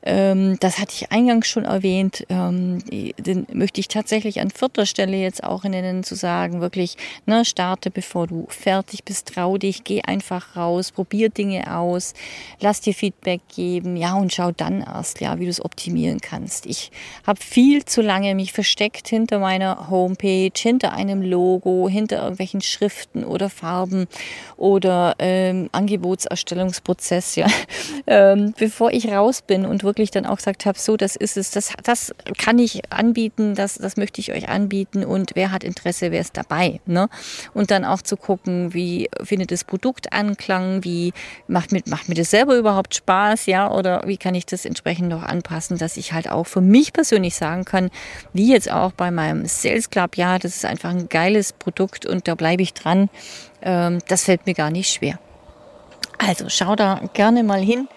Ähm, 0.04 0.58
das 0.60 0.78
hatte 0.78 0.94
ich 0.96 1.12
eingangs 1.12 1.48
schon 1.48 1.66
erwähnt. 1.66 2.26
Ähm, 2.30 2.78
den 3.18 3.48
möchte 3.52 3.80
ich 3.80 3.88
tatsächlich 3.88 4.40
an 4.40 4.52
vierter 4.52 4.86
Stelle 4.86 5.18
jetzt 5.18 5.44
auch 5.44 5.64
nennen, 5.64 6.04
zu 6.04 6.14
sagen, 6.16 6.62
wirklich, 6.62 6.96
ne, 7.26 7.44
starte, 7.44 7.90
bevor 7.90 8.28
du 8.28 8.46
fertig 8.50 9.04
bist, 9.04 9.34
trau 9.34 9.58
dich, 9.58 9.84
geh 9.84 10.04
einfach 10.04 10.56
raus, 10.56 10.92
probier 10.92 11.30
Dinge 11.30 11.76
aus, 11.76 12.14
lass 12.60 12.82
dir 12.82 12.94
Feedback 12.94 13.42
geben, 13.54 13.98
ja, 13.98 14.14
und 14.14 14.32
schau 14.32 14.52
dann 14.52 14.82
erst, 14.82 15.22
ja, 15.22 15.40
wie 15.40 15.46
du 15.46 15.52
es 15.52 15.64
optimieren 15.64 16.22
kannst. 16.22 16.68
Ich 16.68 16.92
habe 17.26 17.40
viel 17.42 17.84
zu 17.86 18.02
lange 18.02 18.36
mich 18.36 18.54
versteckt 18.54 19.08
hinter 19.08 19.40
meiner 19.40 19.90
Homepage, 19.90 20.52
hinter 20.56 20.94
einem 20.94 21.24
Logo, 21.24 21.90
hinter 21.90 22.18
irgendwelchen 22.22 22.62
Schriften 22.62 23.24
oder 23.24 23.50
Farben 23.50 24.08
oder 24.62 25.16
ähm, 25.18 25.70
Angebotserstellungsprozess, 25.72 27.36
ja, 27.36 27.48
ähm, 28.08 28.54
bevor 28.60 28.92
ich 28.92 29.12
raus 29.12 29.42
bin 29.42 29.66
und 29.66 29.84
wirklich 29.84 30.12
dann 30.12 30.28
auch 30.28 30.38
gesagt 30.38 30.68
habe, 30.68 30.78
so, 30.78 30.98
das 30.98 31.16
ist 31.16 31.36
es, 31.36 31.50
das, 31.50 31.74
das 31.84 32.14
kann 32.38 32.60
ich 32.60 32.82
anbieten, 32.92 33.56
das, 33.56 33.80
das 33.80 33.98
möchte 33.98 34.22
ich 34.22 34.32
euch 34.32 34.50
anbieten 34.50 35.04
und 35.04 35.32
wer 35.34 35.52
hat 35.52 35.64
Interesse, 35.64 36.12
wer 36.12 36.22
ist 36.22 36.38
dabei, 36.38 36.80
ne? 36.86 37.10
Und 37.56 37.72
dann 37.72 37.84
auch 37.84 38.04
zu 38.04 38.18
gucken, 38.18 38.76
wie 38.76 39.10
findet 39.24 39.52
das 39.52 39.64
Produkt 39.64 40.14
Anklang, 40.14 40.84
wie 40.84 41.12
macht 41.48 41.72
mir, 41.72 41.82
macht 41.88 42.08
mir 42.08 42.14
das 42.14 42.30
selber 42.30 42.56
überhaupt 42.56 42.94
Spaß, 42.94 43.48
ja, 43.48 43.72
oder 43.72 44.04
wie 44.06 44.18
kann 44.18 44.36
ich 44.36 44.46
das 44.46 44.66
entsprechend 44.66 45.10
noch 45.10 45.24
anpassen, 45.24 45.80
dass 45.80 45.98
ich 45.98 46.14
halt 46.14 46.30
auch 46.30 46.46
für 46.46 46.62
mich 46.62 46.94
persönlich 46.94 47.34
sagen 47.34 47.66
kann, 47.66 47.90
wie 48.32 48.52
jetzt 48.52 48.72
auch 48.72 48.92
bei 48.92 49.10
meinem 49.10 49.48
Sales 49.48 49.90
Club, 49.90 50.18
ja, 50.18 50.38
das 50.38 50.56
ist 50.56 50.66
einfach 50.66 50.92
ein 50.92 51.10
geiles 51.10 51.52
Produkt 51.52 52.06
und 52.06 52.28
da 52.28 52.36
bleibe 52.36 52.62
ich 52.62 52.76
dran 52.76 53.10
ähm, 53.62 54.00
das 54.08 54.26
fällt 54.26 54.46
mir 54.46 54.54
gar 54.54 54.72
nicht 54.72 54.92
schwer. 54.92 55.20
Also 56.18 56.46
schau 56.50 56.76
da 56.76 57.02
gerne 57.14 57.44
mal 57.44 57.62
hin, 57.62 57.88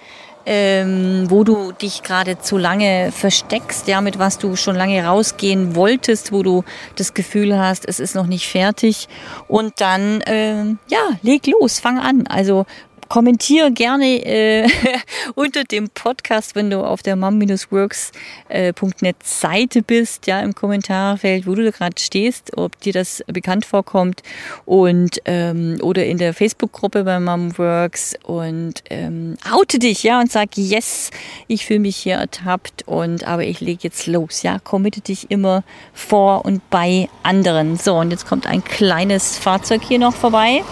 ähm, 0.46 1.27
wo 1.29 1.44
du 1.44 1.72
dich 1.72 2.03
gerade 2.03 2.38
zu 2.38 2.59
lange 2.59 3.12
versteckst, 3.12 3.88
ja, 3.88 4.00
mit 4.00 4.18
was 4.18 4.38
du 4.38 4.57
schon 4.57 4.77
lange 4.77 5.05
rausgehen 5.05 5.74
wolltest, 5.74 6.33
wo 6.33 6.42
du 6.42 6.64
das 6.96 7.14
Gefühl 7.14 7.59
hast, 7.59 7.87
es 7.88 8.00
ist 8.00 8.14
noch 8.14 8.27
nicht 8.27 8.48
fertig. 8.48 9.09
Und 9.48 9.81
dann, 9.81 10.22
ähm, 10.27 10.79
ja, 10.88 11.00
leg 11.22 11.46
los, 11.46 11.79
fang 11.79 11.98
an. 11.98 12.27
Also 12.27 12.66
kommentiere 13.14 13.70
gerne 13.70 14.27
äh, 14.27 14.68
unter 15.37 15.62
dem 15.62 15.88
Podcast, 15.88 16.57
wenn 16.57 16.68
du 16.68 16.85
auf 16.85 17.00
der 17.00 17.14
mom-works.net 17.14 18.12
äh, 18.48 19.12
Seite 19.22 19.83
bist, 19.83 20.27
ja, 20.27 20.40
im 20.40 20.53
Kommentarfeld, 20.53 21.46
wo 21.46 21.55
du 21.55 21.70
gerade 21.70 21.94
stehst, 21.96 22.59
ob 22.59 22.81
dir 22.81 22.92
das 22.92 23.22
bekannt 23.29 23.66
vorkommt 23.66 24.24
und 24.64 25.20
ähm, 25.27 25.79
oder 25.81 26.05
in 26.05 26.18
der 26.18 26.35
Facebook-Gruppe 26.35 27.05
bei 27.05 27.20
Momworks 27.20 28.16
und 28.24 28.83
ähm, 28.90 29.37
oute 29.48 29.79
dich, 29.79 30.03
ja, 30.03 30.18
und 30.18 30.33
sag, 30.33 30.57
yes, 30.57 31.12
ich 31.46 31.66
fühle 31.66 31.79
mich 31.79 31.94
hier 31.94 32.16
ertappt 32.16 32.83
und 32.88 33.29
aber 33.29 33.44
ich 33.44 33.61
lege 33.61 33.85
jetzt 33.85 34.09
los, 34.09 34.42
ja, 34.42 34.59
committe 34.59 35.03
dich 35.03 35.31
immer 35.31 35.62
vor 35.92 36.44
und 36.44 36.68
bei 36.68 37.09
anderen. 37.22 37.77
So, 37.77 37.94
und 37.94 38.11
jetzt 38.11 38.27
kommt 38.27 38.48
ein 38.48 38.64
kleines 38.64 39.38
Fahrzeug 39.38 39.83
hier 39.85 40.00
noch 40.00 40.16
vorbei. 40.16 40.64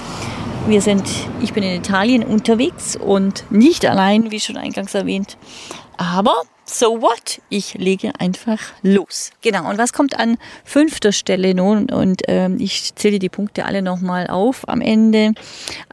Wir 0.68 0.80
sind, 0.80 1.02
ich 1.40 1.52
bin 1.52 1.64
in 1.64 1.76
Italien 1.76 2.22
unterwegs 2.22 2.96
und 2.96 3.44
nicht 3.50 3.84
allein, 3.84 4.30
wie 4.30 4.38
schon 4.38 4.56
eingangs 4.56 4.94
erwähnt. 4.94 5.36
Aber 5.96 6.42
so 6.72 7.02
what? 7.02 7.40
Ich 7.48 7.74
lege 7.74 8.12
einfach 8.18 8.58
los. 8.82 9.30
Genau. 9.42 9.68
Und 9.68 9.78
was 9.78 9.92
kommt 9.92 10.18
an 10.18 10.38
fünfter 10.64 11.12
Stelle 11.12 11.54
nun? 11.54 11.90
Und 11.90 12.22
ähm, 12.28 12.56
ich 12.58 12.94
zähle 12.94 13.18
die 13.18 13.28
Punkte 13.28 13.64
alle 13.64 13.82
nochmal 13.82 14.26
auf 14.26 14.68
am 14.68 14.80
Ende. 14.80 15.32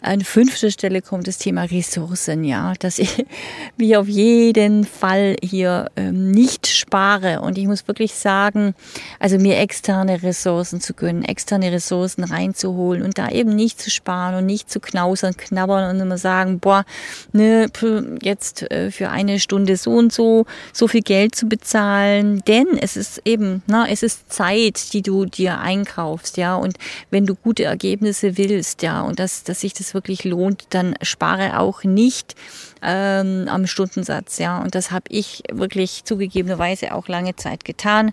An 0.02 0.22
fünfter 0.22 0.72
Stelle 0.72 1.02
kommt 1.02 1.28
das 1.28 1.38
Thema 1.38 1.64
Ressourcen, 1.64 2.44
ja, 2.44 2.74
dass 2.80 3.00
ich 3.00 3.26
mich 3.78 3.98
auf 3.98 4.08
jeden 4.08 4.86
Fall 4.86 5.36
hier 5.44 5.92
ähm, 5.96 6.32
nicht 6.32 6.68
spare. 6.68 7.42
Und 7.42 7.58
ich 7.58 7.68
muss 7.68 7.88
wirklich 7.88 8.14
sagen, 8.14 8.74
also 9.20 9.38
mir 9.38 9.58
externe 9.58 10.24
Ressourcen 10.24 10.82
zu 10.82 10.94
gönnen, 10.94 11.24
externe 11.24 11.72
Ressourcen 11.72 12.24
reinzuholen 12.24 13.04
und 13.04 13.18
da 13.18 13.30
eben 13.30 13.56
nicht 13.56 13.82
zu 13.82 13.90
sparen 13.90 14.36
und 14.36 14.46
nicht 14.46 14.70
zu 14.70 14.80
knausern, 14.80 15.36
knabbern 15.36 15.94
und 15.94 16.02
immer 16.02 16.18
sagen, 16.18 16.60
boah, 16.60 16.86
ne, 17.32 17.68
jetzt 18.22 18.70
äh, 18.72 18.92
für 18.92 19.10
eine 19.10 19.40
Stunde 19.40 19.76
so 19.76 19.92
und 19.92 20.14
so 20.14 20.46
so 20.74 20.88
viel 20.88 21.02
Geld 21.02 21.36
zu 21.36 21.48
bezahlen, 21.48 22.42
denn 22.48 22.68
es 22.80 22.98
ist 22.98 23.22
eben, 23.26 23.64
na, 23.68 23.88
es 23.88 24.04
ist 24.04 24.32
Zeit, 24.32 24.94
die 24.94 25.02
du 25.02 25.26
dir 25.26 25.60
einkaufst, 25.60 26.38
ja, 26.38 26.56
und 26.56 26.78
wenn 27.10 27.26
du 27.26 27.36
gute 27.36 27.64
Ergebnisse 27.64 28.38
willst, 28.38 28.82
ja, 28.82 29.02
und 29.02 29.20
dass, 29.20 29.44
dass 29.44 29.62
sich 29.62 29.74
das 29.74 29.94
wirklich 29.94 30.24
lohnt, 30.24 30.66
dann 30.70 30.96
spare 31.02 31.60
auch 31.60 31.84
nicht 31.84 32.36
ähm, 32.82 33.48
am 33.50 33.68
Stundensatz, 33.68 34.38
ja. 34.38 34.62
Und 34.62 34.76
das 34.76 34.92
habe 34.92 35.06
ich 35.10 35.44
wirklich 35.52 36.04
zugegebenerweise 36.06 36.94
auch 36.94 37.08
lange 37.08 37.36
Zeit 37.36 37.66
getan 37.66 38.12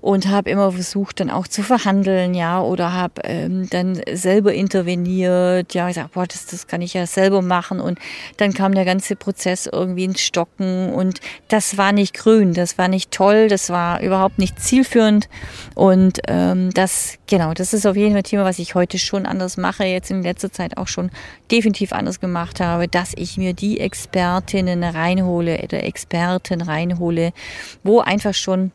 und 0.00 0.28
habe 0.28 0.50
immer 0.50 0.72
versucht, 0.72 1.20
dann 1.20 1.30
auch 1.30 1.46
zu 1.46 1.62
verhandeln, 1.62 2.34
ja, 2.34 2.60
oder 2.60 2.92
habe 2.92 3.22
ähm, 3.24 3.68
dann 3.70 4.00
selber 4.12 4.54
interveniert, 4.54 5.74
ja, 5.74 5.88
ich 5.88 5.94
sag, 5.94 6.12
boah, 6.12 6.26
das, 6.26 6.46
das 6.46 6.66
kann 6.66 6.82
ich 6.82 6.94
ja 6.94 7.06
selber 7.06 7.42
machen. 7.42 7.80
Und 7.80 7.98
dann 8.36 8.52
kam 8.52 8.74
der 8.74 8.84
ganze 8.84 9.16
Prozess 9.16 9.68
irgendwie 9.70 10.04
ins 10.04 10.20
Stocken 10.20 10.92
und 10.92 11.20
das 11.48 11.76
war 11.76 11.87
war 11.88 11.92
nicht 11.94 12.12
grün, 12.12 12.52
das 12.52 12.76
war 12.76 12.86
nicht 12.88 13.10
toll, 13.10 13.48
das 13.48 13.70
war 13.70 14.02
überhaupt 14.02 14.38
nicht 14.38 14.60
zielführend. 14.60 15.26
Und 15.74 16.18
ähm, 16.28 16.68
das, 16.74 17.14
genau, 17.26 17.54
das 17.54 17.72
ist 17.72 17.86
auf 17.86 17.96
jeden 17.96 18.10
Fall 18.10 18.18
ein 18.18 18.24
Thema, 18.24 18.44
was 18.44 18.58
ich 18.58 18.74
heute 18.74 18.98
schon 18.98 19.24
anders 19.24 19.56
mache, 19.56 19.84
jetzt 19.84 20.10
in 20.10 20.22
letzter 20.22 20.52
Zeit 20.52 20.76
auch 20.76 20.86
schon 20.86 21.10
definitiv 21.50 21.94
anders 21.94 22.20
gemacht 22.20 22.60
habe, 22.60 22.88
dass 22.88 23.14
ich 23.16 23.38
mir 23.38 23.54
die 23.54 23.80
Expertinnen 23.80 24.84
reinhole 24.84 25.62
oder 25.62 25.82
Experten 25.82 26.60
reinhole, 26.60 27.32
wo 27.82 28.00
einfach 28.00 28.34
schon 28.34 28.70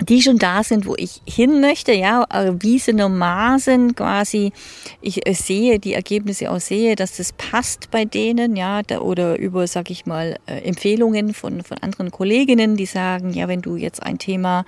die 0.00 0.22
schon 0.22 0.38
da 0.38 0.62
sind, 0.62 0.86
wo 0.86 0.94
ich 0.96 1.20
hin 1.26 1.60
möchte, 1.60 1.92
ja, 1.92 2.24
erwiesenermaßen 2.28 3.94
quasi, 3.94 4.52
ich 5.00 5.26
äh, 5.26 5.34
sehe 5.34 5.78
die 5.78 5.94
Ergebnisse 5.94 6.50
auch 6.50 6.60
sehe, 6.60 6.96
dass 6.96 7.16
das 7.16 7.32
passt 7.32 7.90
bei 7.90 8.04
denen, 8.04 8.56
ja, 8.56 8.80
oder 9.00 9.38
über, 9.38 9.66
sag 9.66 9.90
ich 9.90 10.06
mal, 10.06 10.38
äh, 10.46 10.60
Empfehlungen 10.62 11.34
von, 11.34 11.62
von 11.62 11.78
anderen 11.78 12.10
Kolleginnen, 12.10 12.76
die 12.76 12.86
sagen, 12.86 13.32
ja, 13.32 13.48
wenn 13.48 13.62
du 13.62 13.76
jetzt 13.76 14.02
ein 14.02 14.18
Thema 14.18 14.64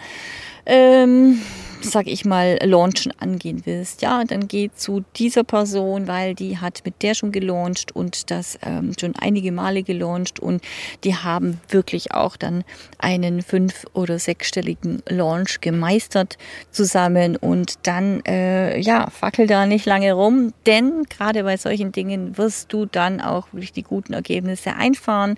ähm, 0.67 1.41
sag 1.83 2.07
ich 2.07 2.25
mal, 2.25 2.59
Launchen 2.63 3.13
angehen 3.19 3.63
willst, 3.65 4.03
ja, 4.03 4.25
dann 4.25 4.49
geh 4.49 4.71
zu 4.75 5.05
dieser 5.17 5.45
Person, 5.45 6.07
weil 6.07 6.35
die 6.35 6.59
hat 6.59 6.83
mit 6.85 7.03
der 7.03 7.15
schon 7.15 7.33
gelauncht 7.33 7.95
und 7.95 8.31
das 8.31 8.59
ähm, 8.63 8.93
schon 8.99 9.15
einige 9.17 9.53
Male 9.53 9.83
gelauncht 9.83 10.41
und 10.41 10.63
die 11.05 11.15
haben 11.15 11.61
wirklich 11.69 12.13
auch 12.13 12.37
dann 12.37 12.65
einen 12.99 13.43
fünf- 13.43 13.85
oder 13.93 14.19
sechsstelligen 14.19 15.03
Launch 15.09 15.61
gemeistert 15.61 16.39
zusammen. 16.71 17.37
Und 17.37 17.87
dann, 17.87 18.23
äh, 18.27 18.79
ja, 18.79 19.11
fackel 19.11 19.47
da 19.47 19.67
nicht 19.67 19.87
lange 19.87 20.13
rum, 20.13 20.53
denn 20.67 21.05
gerade 21.05 21.45
bei 21.45 21.57
solchen 21.57 21.93
Dingen 21.93 22.39
wirst 22.39 22.73
du 22.73 22.87
dann 22.87 23.21
auch 23.21 23.49
wirklich 23.53 23.73
die 23.73 23.83
guten 23.83 24.13
Ergebnisse 24.13 24.75
einfahren 24.75 25.37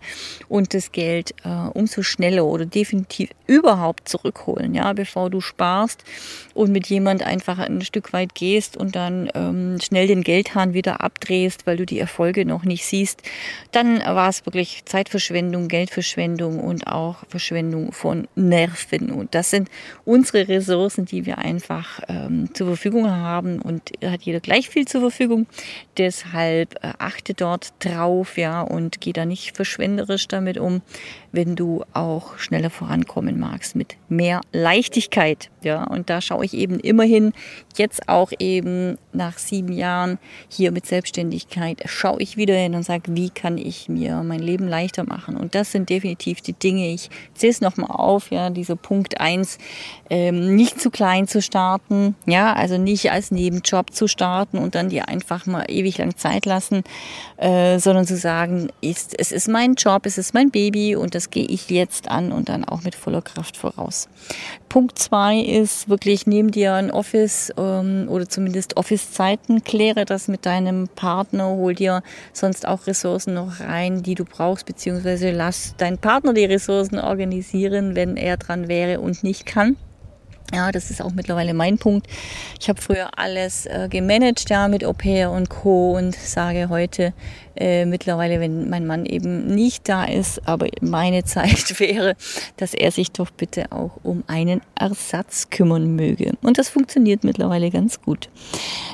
und 0.49 0.75
das 0.75 0.93
Geld 0.93 1.35
äh, 1.45 1.49
umso 1.49 2.03
schneller 2.03 2.45
oder 2.45 2.67
definitiv 2.67 3.31
überhaupt 3.47 4.09
zurückholen, 4.09 4.75
ja, 4.75 4.93
bevor 4.93 5.31
du 5.31 5.41
sparst 5.41 6.05
und 6.55 6.73
mit 6.73 6.87
jemand 6.87 7.23
einfach 7.23 7.59
ein 7.59 7.83
Stück 7.83 8.12
weit 8.12 8.35
gehst 8.35 8.77
und 8.77 8.97
dann 8.97 9.31
ähm, 9.35 9.79
schnell 9.83 10.07
den 10.07 10.23
Geldhahn 10.23 10.75
wieder 10.75 11.01
abdrehst, 11.01 11.66
weil 11.66 11.77
du 11.77 11.87
die 11.87 11.99
Erfolge 11.99 12.44
noch 12.44 12.64
nicht 12.64 12.85
siehst, 12.85 13.23
dann 13.73 13.99
war 14.01 14.29
es 14.29 14.44
wirklich 14.47 14.85
Zeitverschwendung, 14.85 15.68
Geldverschwendung 15.68 16.61
und 16.61 16.87
auch 16.87 17.25
Verschwendung 17.29 17.92
von 17.92 18.29
Nerven. 18.35 19.11
Und 19.11 19.35
das 19.35 19.51
sind 19.51 19.68
unsere 20.05 20.49
Ressourcen, 20.49 21.05
die 21.05 21.27
wir 21.27 21.38
einfach 21.38 22.01
ähm, 22.09 22.53
zur 22.55 22.68
Verfügung 22.68 23.11
haben 23.11 23.61
und 23.61 23.92
hat 24.05 24.23
jeder 24.23 24.40
gleich 24.40 24.68
viel 24.68 24.87
zur 24.87 25.01
Verfügung. 25.01 25.47
Deshalb 25.99 26.75
äh, 26.83 26.92
achte 26.99 27.35
dort 27.35 27.73
drauf, 27.81 28.37
ja, 28.37 28.62
und 28.62 29.01
geh 29.01 29.12
da 29.12 29.25
nicht 29.25 29.57
verschwenderisch 29.57 30.29
damit 30.29 30.59
um, 30.59 30.83
wenn 31.33 31.57
du 31.57 31.85
auch 31.92 32.38
schneller 32.38 32.70
vorankommen 32.70 33.38
magst 33.38 33.77
mit 33.77 33.97
mehr 34.09 34.40
Leichtigkeit, 34.53 35.51
ja. 35.64 35.85
Und 35.85 36.11
da 36.11 36.20
schaue 36.20 36.44
ich 36.44 36.55
eben 36.55 36.79
immerhin 36.81 37.33
jetzt 37.77 38.09
auch 38.09 38.33
eben 38.38 38.98
nach 39.12 39.38
sieben 39.38 39.72
Jahren 39.72 40.18
hier 40.48 40.72
mit 40.72 40.87
Selbstständigkeit, 40.87 41.83
schaue 41.87 42.20
ich 42.20 42.37
wieder 42.37 42.55
hin 42.55 42.74
und 42.74 42.83
sage, 42.83 43.14
wie 43.14 43.31
kann 43.31 43.59
ich 43.59 43.88
mir 43.88 44.22
mein 44.22 44.40
Leben 44.40 44.68
leichter 44.68 45.05
machen? 45.05 45.37
Und 45.37 45.55
das 45.55 45.72
sind 45.72 45.90
definitiv 45.90 46.40
die 46.40 46.53
Dinge. 46.53 46.88
Ich 46.88 47.11
zähle 47.35 47.53
es 47.53 47.61
nochmal 47.61 47.90
auf, 47.90 48.31
ja, 48.31 48.50
dieser 48.50 48.77
Punkt 48.77 49.20
eins, 49.20 49.59
ähm, 50.11 50.55
nicht 50.55 50.81
zu 50.81 50.90
klein 50.90 51.27
zu 51.27 51.40
starten, 51.42 52.14
ja, 52.27 52.53
also 52.53 52.79
nicht 52.79 53.11
als 53.11 53.31
Nebenjob 53.31 53.92
zu 53.92 54.07
starten 54.07 54.59
und 54.59 54.74
dann 54.74 54.88
dir 54.88 55.09
einfach 55.09 55.46
mal 55.46 55.64
ewig 55.68 55.98
lang 55.98 56.16
Zeit 56.16 56.46
lassen, 56.46 56.83
äh, 57.37 57.79
sondern 57.79 58.07
zu 58.07 58.16
sagen, 58.16 58.68
ist, 58.81 59.18
es 59.18 59.33
ist 59.33 59.48
mein 59.48 59.74
Job, 59.74 60.07
es 60.07 60.18
ist 60.18 60.35
mein 60.35 60.50
Baby 60.50 60.96
und 60.96 61.14
das 61.14 61.31
gehe 61.31 61.46
ich 61.46 61.70
jetzt 61.70 62.11
an 62.11 62.33
und 62.33 62.48
dann 62.48 62.64
auch 62.64 62.83
mit 62.83 62.94
voller 62.94 63.22
Kraft 63.22 63.57
voraus. 63.57 64.09
Punkt 64.68 64.98
zwei 64.98 65.40
ist 65.55 65.88
wirklich, 65.88 66.27
nehm 66.27 66.51
dir 66.51 66.75
ein 66.75 66.90
Office 66.90 67.53
ähm, 67.57 68.09
oder 68.09 68.29
zumindest 68.29 68.77
Office-Zeiten, 68.77 69.62
kläre 69.62 70.05
das 70.05 70.27
mit 70.27 70.47
deinem 70.47 70.88
Partner, 70.88 71.47
hol 71.47 71.77
dir 71.77 72.03
sonst 72.33 72.67
auch 72.67 72.88
Ressourcen 72.88 73.35
noch 73.35 73.61
rein, 73.61 74.03
die 74.03 74.17
du 74.17 74.25
brauchst, 74.25 74.67
beziehungsweise 74.67 75.31
lass 75.31 75.77
deinen 75.77 75.99
Partner 75.99 76.35
die 76.35 76.45
Ressourcen 76.45 76.99
organisieren, 76.99 77.95
wenn 77.95 78.17
er 78.17 78.37
dran 78.37 78.67
wäre 78.67 78.99
und 78.99 79.23
nicht 79.23 79.47
kann. 79.47 79.77
Ja, 80.53 80.73
das 80.73 80.90
ist 80.90 81.01
auch 81.01 81.12
mittlerweile 81.12 81.55
mein 81.55 81.79
Punkt. 81.79 82.09
Ich 82.61 82.69
habe 82.69 82.81
früher 82.81 83.17
alles 83.17 83.67
äh, 83.67 83.88
gemanagt, 83.88 84.51
ja, 84.51 84.67
mit 84.67 84.85
Au 84.85 84.93
pair 84.93 85.31
und 85.31 85.51
Co. 85.51 85.97
und 85.97 86.17
sage 86.17 86.69
heute, 86.69 87.14
äh, 87.57 87.85
mittlerweile, 87.85 88.40
wenn 88.40 88.69
mein 88.69 88.87
Mann 88.87 89.07
eben 89.07 89.47
nicht 89.47 89.88
da 89.88 90.05
ist, 90.05 90.47
aber 90.47 90.67
meine 90.81 91.25
Zeit 91.25 91.79
wäre, 91.81 92.17
dass 92.57 92.75
er 92.75 92.90
sich 92.90 93.12
doch 93.12 93.31
bitte 93.31 93.71
auch 93.71 93.93
um 94.03 94.25
einen 94.27 94.61
Ersatz 94.75 95.51
kümmern 95.51 95.95
möge. 95.95 96.33
Und 96.43 96.59
das 96.59 96.69
funktioniert 96.69 97.25
mittlerweile 97.25 97.71
ganz 97.71 98.01
gut. 98.01 98.29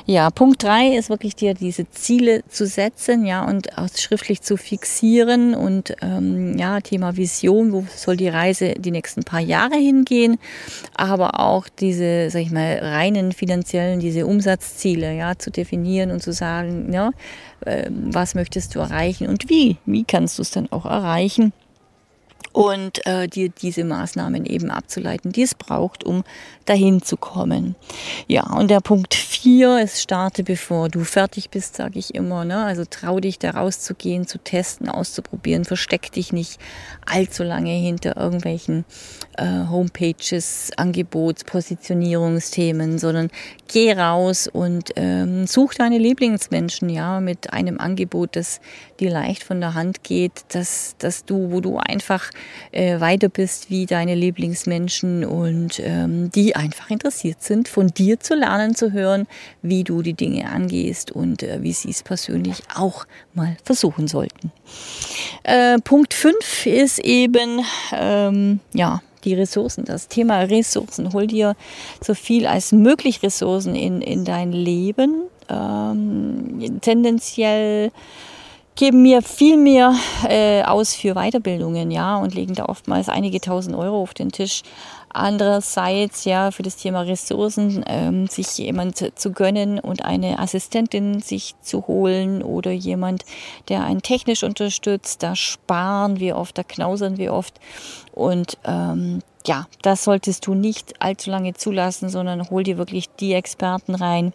Ja, 0.05 0.29
Punkt 0.29 0.63
drei 0.63 0.95
ist 0.95 1.09
wirklich 1.09 1.35
dir 1.35 1.53
diese 1.53 1.89
Ziele 1.89 2.43
zu 2.47 2.65
setzen, 2.65 3.25
ja, 3.25 3.45
und 3.45 3.77
auch 3.77 3.89
schriftlich 3.95 4.41
zu 4.41 4.57
fixieren 4.57 5.53
und 5.53 5.95
ähm, 6.01 6.57
ja, 6.57 6.79
Thema 6.81 7.17
Vision, 7.17 7.71
wo 7.71 7.85
soll 7.95 8.17
die 8.17 8.27
Reise 8.27 8.75
die 8.77 8.91
nächsten 8.91 9.23
paar 9.23 9.39
Jahre 9.39 9.75
hingehen, 9.75 10.37
aber 10.95 11.39
auch 11.39 11.67
diese, 11.67 12.29
sag 12.29 12.41
ich 12.41 12.51
mal, 12.51 12.79
reinen 12.79 13.31
finanziellen, 13.31 13.99
diese 13.99 14.25
Umsatzziele, 14.25 15.15
ja, 15.15 15.37
zu 15.37 15.51
definieren 15.51 16.11
und 16.11 16.21
zu 16.21 16.33
sagen, 16.33 16.91
ja, 16.93 17.11
ähm, 17.65 18.13
was 18.13 18.33
möchtest 18.51 18.75
du 18.75 18.79
erreichen 18.79 19.29
und 19.29 19.47
wie? 19.47 19.77
Wie 19.85 20.03
kannst 20.03 20.37
du 20.37 20.41
es 20.41 20.51
dann 20.51 20.69
auch 20.73 20.85
erreichen? 20.85 21.53
Und 22.53 23.05
äh, 23.05 23.27
dir 23.27 23.49
diese 23.49 23.83
Maßnahmen 23.83 24.45
eben 24.45 24.71
abzuleiten, 24.71 25.31
die 25.31 25.43
es 25.43 25.55
braucht, 25.55 26.03
um 26.03 26.23
dahin 26.65 27.01
zu 27.01 27.17
kommen. 27.17 27.75
Ja, 28.27 28.51
und 28.53 28.69
der 28.69 28.81
Punkt 28.81 29.13
vier 29.13 29.81
ist 29.81 30.01
starte, 30.01 30.43
bevor 30.43 30.89
du 30.89 31.03
fertig 31.03 31.49
bist, 31.49 31.75
sage 31.75 31.99
ich 31.99 32.13
immer. 32.13 32.45
Ne? 32.45 32.63
Also 32.63 32.83
trau 32.89 33.19
dich 33.19 33.39
da 33.39 33.51
rauszugehen, 33.51 34.27
zu 34.27 34.37
testen, 34.37 34.89
auszuprobieren. 34.89 35.65
Versteck 35.65 36.11
dich 36.11 36.33
nicht 36.33 36.59
allzu 37.05 37.43
lange 37.43 37.71
hinter 37.71 38.17
irgendwelchen 38.17 38.85
äh, 39.37 39.67
Homepages, 39.69 40.71
Angebots, 40.77 41.43
Positionierungsthemen, 41.43 42.99
sondern 42.99 43.29
geh 43.67 43.93
raus 43.93 44.47
und 44.47 44.91
ähm, 44.95 45.47
such 45.47 45.73
deine 45.75 45.97
Lieblingsmenschen, 45.97 46.89
ja, 46.89 47.19
mit 47.19 47.53
einem 47.53 47.79
Angebot, 47.79 48.35
das 48.35 48.59
dir 48.99 49.11
leicht 49.11 49.43
von 49.43 49.61
der 49.61 49.73
Hand 49.73 50.03
geht, 50.03 50.45
dass, 50.49 50.95
dass 50.99 51.25
du, 51.25 51.51
wo 51.51 51.61
du 51.61 51.77
einfach 51.77 52.29
äh, 52.71 52.99
weiter 52.99 53.29
bist 53.29 53.69
wie 53.69 53.85
deine 53.85 54.15
Lieblingsmenschen 54.15 55.25
und 55.25 55.79
ähm, 55.83 56.31
die 56.31 56.55
einfach 56.55 56.89
interessiert 56.89 57.43
sind, 57.43 57.67
von 57.67 57.87
dir 57.87 58.19
zu 58.19 58.35
lernen, 58.35 58.75
zu 58.75 58.91
hören, 58.91 59.27
wie 59.61 59.83
du 59.83 60.01
die 60.01 60.13
Dinge 60.13 60.49
angehst 60.49 61.11
und 61.11 61.43
äh, 61.43 61.61
wie 61.61 61.73
sie 61.73 61.89
es 61.89 62.03
persönlich 62.03 62.63
auch 62.75 63.05
mal 63.33 63.57
versuchen 63.63 64.07
sollten. 64.07 64.51
Äh, 65.43 65.79
Punkt 65.79 66.13
5 66.13 66.65
ist 66.65 66.99
eben, 66.99 67.61
ähm, 67.93 68.59
ja, 68.73 69.01
die 69.23 69.33
Ressourcen, 69.33 69.85
das 69.85 70.07
Thema 70.07 70.39
Ressourcen. 70.41 71.13
Hol 71.13 71.27
dir 71.27 71.55
so 72.03 72.13
viel 72.13 72.47
als 72.47 72.71
möglich 72.71 73.23
Ressourcen 73.23 73.75
in, 73.75 74.01
in 74.01 74.25
dein 74.25 74.51
Leben. 74.51 75.23
Ähm, 75.49 76.79
tendenziell 76.81 77.91
geben 78.75 79.01
mir 79.01 79.21
viel 79.21 79.57
mehr 79.57 79.93
äh, 80.27 80.63
aus 80.63 80.95
für 80.95 81.13
Weiterbildungen, 81.13 81.91
ja, 81.91 82.17
und 82.17 82.33
legen 82.33 82.55
da 82.55 82.65
oftmals 82.65 83.09
einige 83.09 83.41
tausend 83.41 83.75
Euro 83.75 84.01
auf 84.01 84.13
den 84.13 84.31
Tisch. 84.31 84.63
Andererseits, 85.13 86.23
ja, 86.23 86.51
für 86.51 86.63
das 86.63 86.77
Thema 86.77 87.01
Ressourcen, 87.01 87.83
ähm, 87.85 88.27
sich 88.27 88.57
jemand 88.57 89.11
zu 89.19 89.31
gönnen 89.31 89.77
und 89.77 90.05
eine 90.05 90.39
Assistentin 90.39 91.19
sich 91.19 91.55
zu 91.61 91.85
holen 91.87 92.41
oder 92.41 92.71
jemand, 92.71 93.25
der 93.67 93.83
einen 93.83 94.01
technisch 94.01 94.43
unterstützt, 94.43 95.21
da 95.21 95.35
sparen 95.35 96.19
wir 96.19 96.37
oft, 96.37 96.57
da 96.57 96.63
knausern 96.63 97.17
wir 97.17 97.33
oft. 97.33 97.59
Und 98.13 98.57
ähm, 98.63 99.19
ja, 99.45 99.67
das 99.81 100.05
solltest 100.05 100.47
du 100.47 100.53
nicht 100.53 101.01
allzu 101.01 101.29
lange 101.29 101.53
zulassen, 101.55 102.07
sondern 102.07 102.49
hol 102.49 102.63
dir 102.63 102.77
wirklich 102.77 103.09
die 103.19 103.33
Experten 103.33 103.95
rein, 103.95 104.31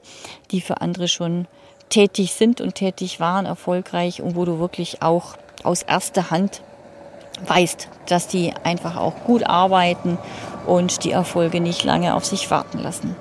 die 0.51 0.61
für 0.61 0.83
andere 0.83 1.09
schon 1.09 1.47
tätig 1.89 2.33
sind 2.33 2.61
und 2.61 2.75
tätig 2.75 3.21
waren, 3.21 3.47
erfolgreich 3.47 4.23
und 4.23 4.37
wo 4.37 4.45
du 4.45 4.59
wirklich 4.59 5.03
auch 5.03 5.37
aus 5.63 5.83
erster 5.83 6.31
Hand 6.31 6.63
weißt, 7.47 7.89
dass 8.07 8.29
die 8.29 8.53
einfach 8.65 8.97
auch 8.97 9.25
gut 9.25 9.45
arbeiten 9.45 10.19
und 10.67 11.05
die 11.05 11.13
Erfolge 11.13 11.61
nicht 11.61 11.85
lange 11.85 12.15
auf 12.15 12.25
sich 12.25 12.51
warten 12.51 12.79
lassen. 12.79 13.15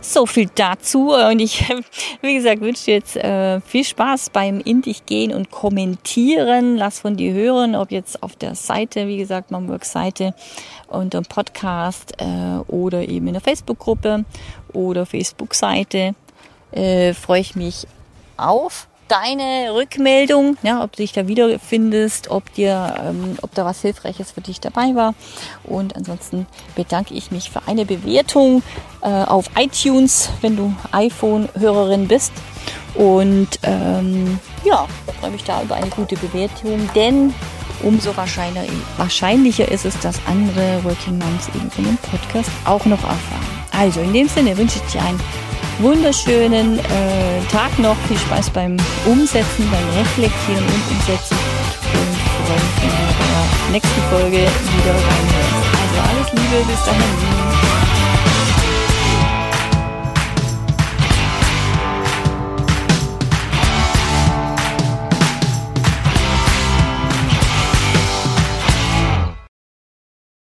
So 0.00 0.26
viel 0.26 0.50
dazu 0.54 1.14
und 1.14 1.38
ich, 1.38 1.64
wie 2.22 2.34
gesagt, 2.34 2.60
wünsche 2.60 2.86
dir 2.86 2.94
jetzt 2.94 3.16
äh, 3.16 3.60
viel 3.60 3.84
Spaß 3.84 4.30
beim 4.30 4.60
in 4.60 4.82
dich 4.82 5.06
gehen 5.06 5.32
und 5.32 5.50
kommentieren. 5.50 6.76
Lass 6.76 6.98
von 7.00 7.16
dir 7.16 7.32
hören, 7.32 7.76
ob 7.76 7.92
jetzt 7.92 8.22
auf 8.22 8.36
der 8.36 8.54
Seite, 8.54 9.06
wie 9.06 9.16
gesagt, 9.16 9.50
Momworks 9.50 9.92
Seite 9.92 10.34
unter 10.88 11.20
dem 11.20 11.26
Podcast 11.26 12.14
äh, 12.18 12.58
oder 12.68 13.08
eben 13.08 13.28
in 13.28 13.34
der 13.34 13.42
Facebook-Gruppe 13.42 14.24
oder 14.72 15.06
Facebook-Seite. 15.06 16.14
Äh, 16.72 17.14
freue 17.14 17.40
ich 17.40 17.54
mich 17.54 17.86
auf 18.48 18.88
deine 19.08 19.74
Rückmeldung, 19.74 20.56
ja, 20.62 20.82
ob 20.82 20.92
du 20.92 21.02
dich 21.02 21.12
da 21.12 21.26
wiederfindest, 21.26 22.30
ob 22.30 22.50
dir, 22.54 22.94
ähm, 23.04 23.36
ob 23.42 23.54
da 23.54 23.64
was 23.64 23.82
Hilfreiches 23.82 24.30
für 24.30 24.40
dich 24.40 24.58
dabei 24.58 24.94
war. 24.94 25.14
Und 25.64 25.96
ansonsten 25.96 26.46
bedanke 26.76 27.12
ich 27.12 27.30
mich 27.30 27.50
für 27.50 27.60
eine 27.66 27.84
Bewertung 27.84 28.62
äh, 29.02 29.08
auf 29.08 29.50
iTunes, 29.56 30.30
wenn 30.40 30.56
du 30.56 30.74
iPhone-Hörerin 30.92 32.08
bist. 32.08 32.32
Und 32.94 33.48
ähm, 33.64 34.38
ja, 34.64 34.86
freue 35.20 35.30
mich 35.30 35.44
da 35.44 35.62
über 35.62 35.74
eine 35.74 35.88
gute 35.88 36.16
Bewertung, 36.16 36.88
denn 36.94 37.34
umso 37.82 38.16
wahrscheinlicher, 38.16 38.72
wahrscheinlicher 38.96 39.70
ist 39.70 39.84
es, 39.84 39.98
dass 40.00 40.16
andere 40.26 40.82
Working 40.84 41.18
Moms 41.18 41.48
eben 41.54 41.70
von 41.70 41.84
dem 41.84 41.96
Podcast 41.98 42.50
auch 42.64 42.84
noch 42.86 43.02
erfahren. 43.02 43.64
Also 43.72 44.00
in 44.00 44.12
dem 44.12 44.28
Sinne 44.28 44.56
wünsche 44.56 44.78
ich 44.78 44.92
dir 44.92 45.02
einen 45.02 45.20
wunderschönen 45.78 46.78
äh, 46.78 47.40
Tag 47.50 47.78
noch. 47.78 47.96
Viel 48.08 48.18
Spaß 48.18 48.50
beim 48.50 48.76
Umsetzen, 49.06 49.68
beim 49.70 49.98
Reflektieren 49.98 50.64
und 50.64 50.96
Umsetzen. 50.96 51.36
Und 51.94 52.18
wenn 52.48 52.56
du 52.56 52.82
in 52.82 52.90
der 52.90 53.72
nächsten 53.72 54.02
Folge 54.10 54.38
wieder 54.38 54.94
reinhörst. 54.94 55.62
Also 55.82 56.10
alles 56.10 56.32
Liebe, 56.32 56.64
bis 56.66 56.84
dahin. 56.84 57.51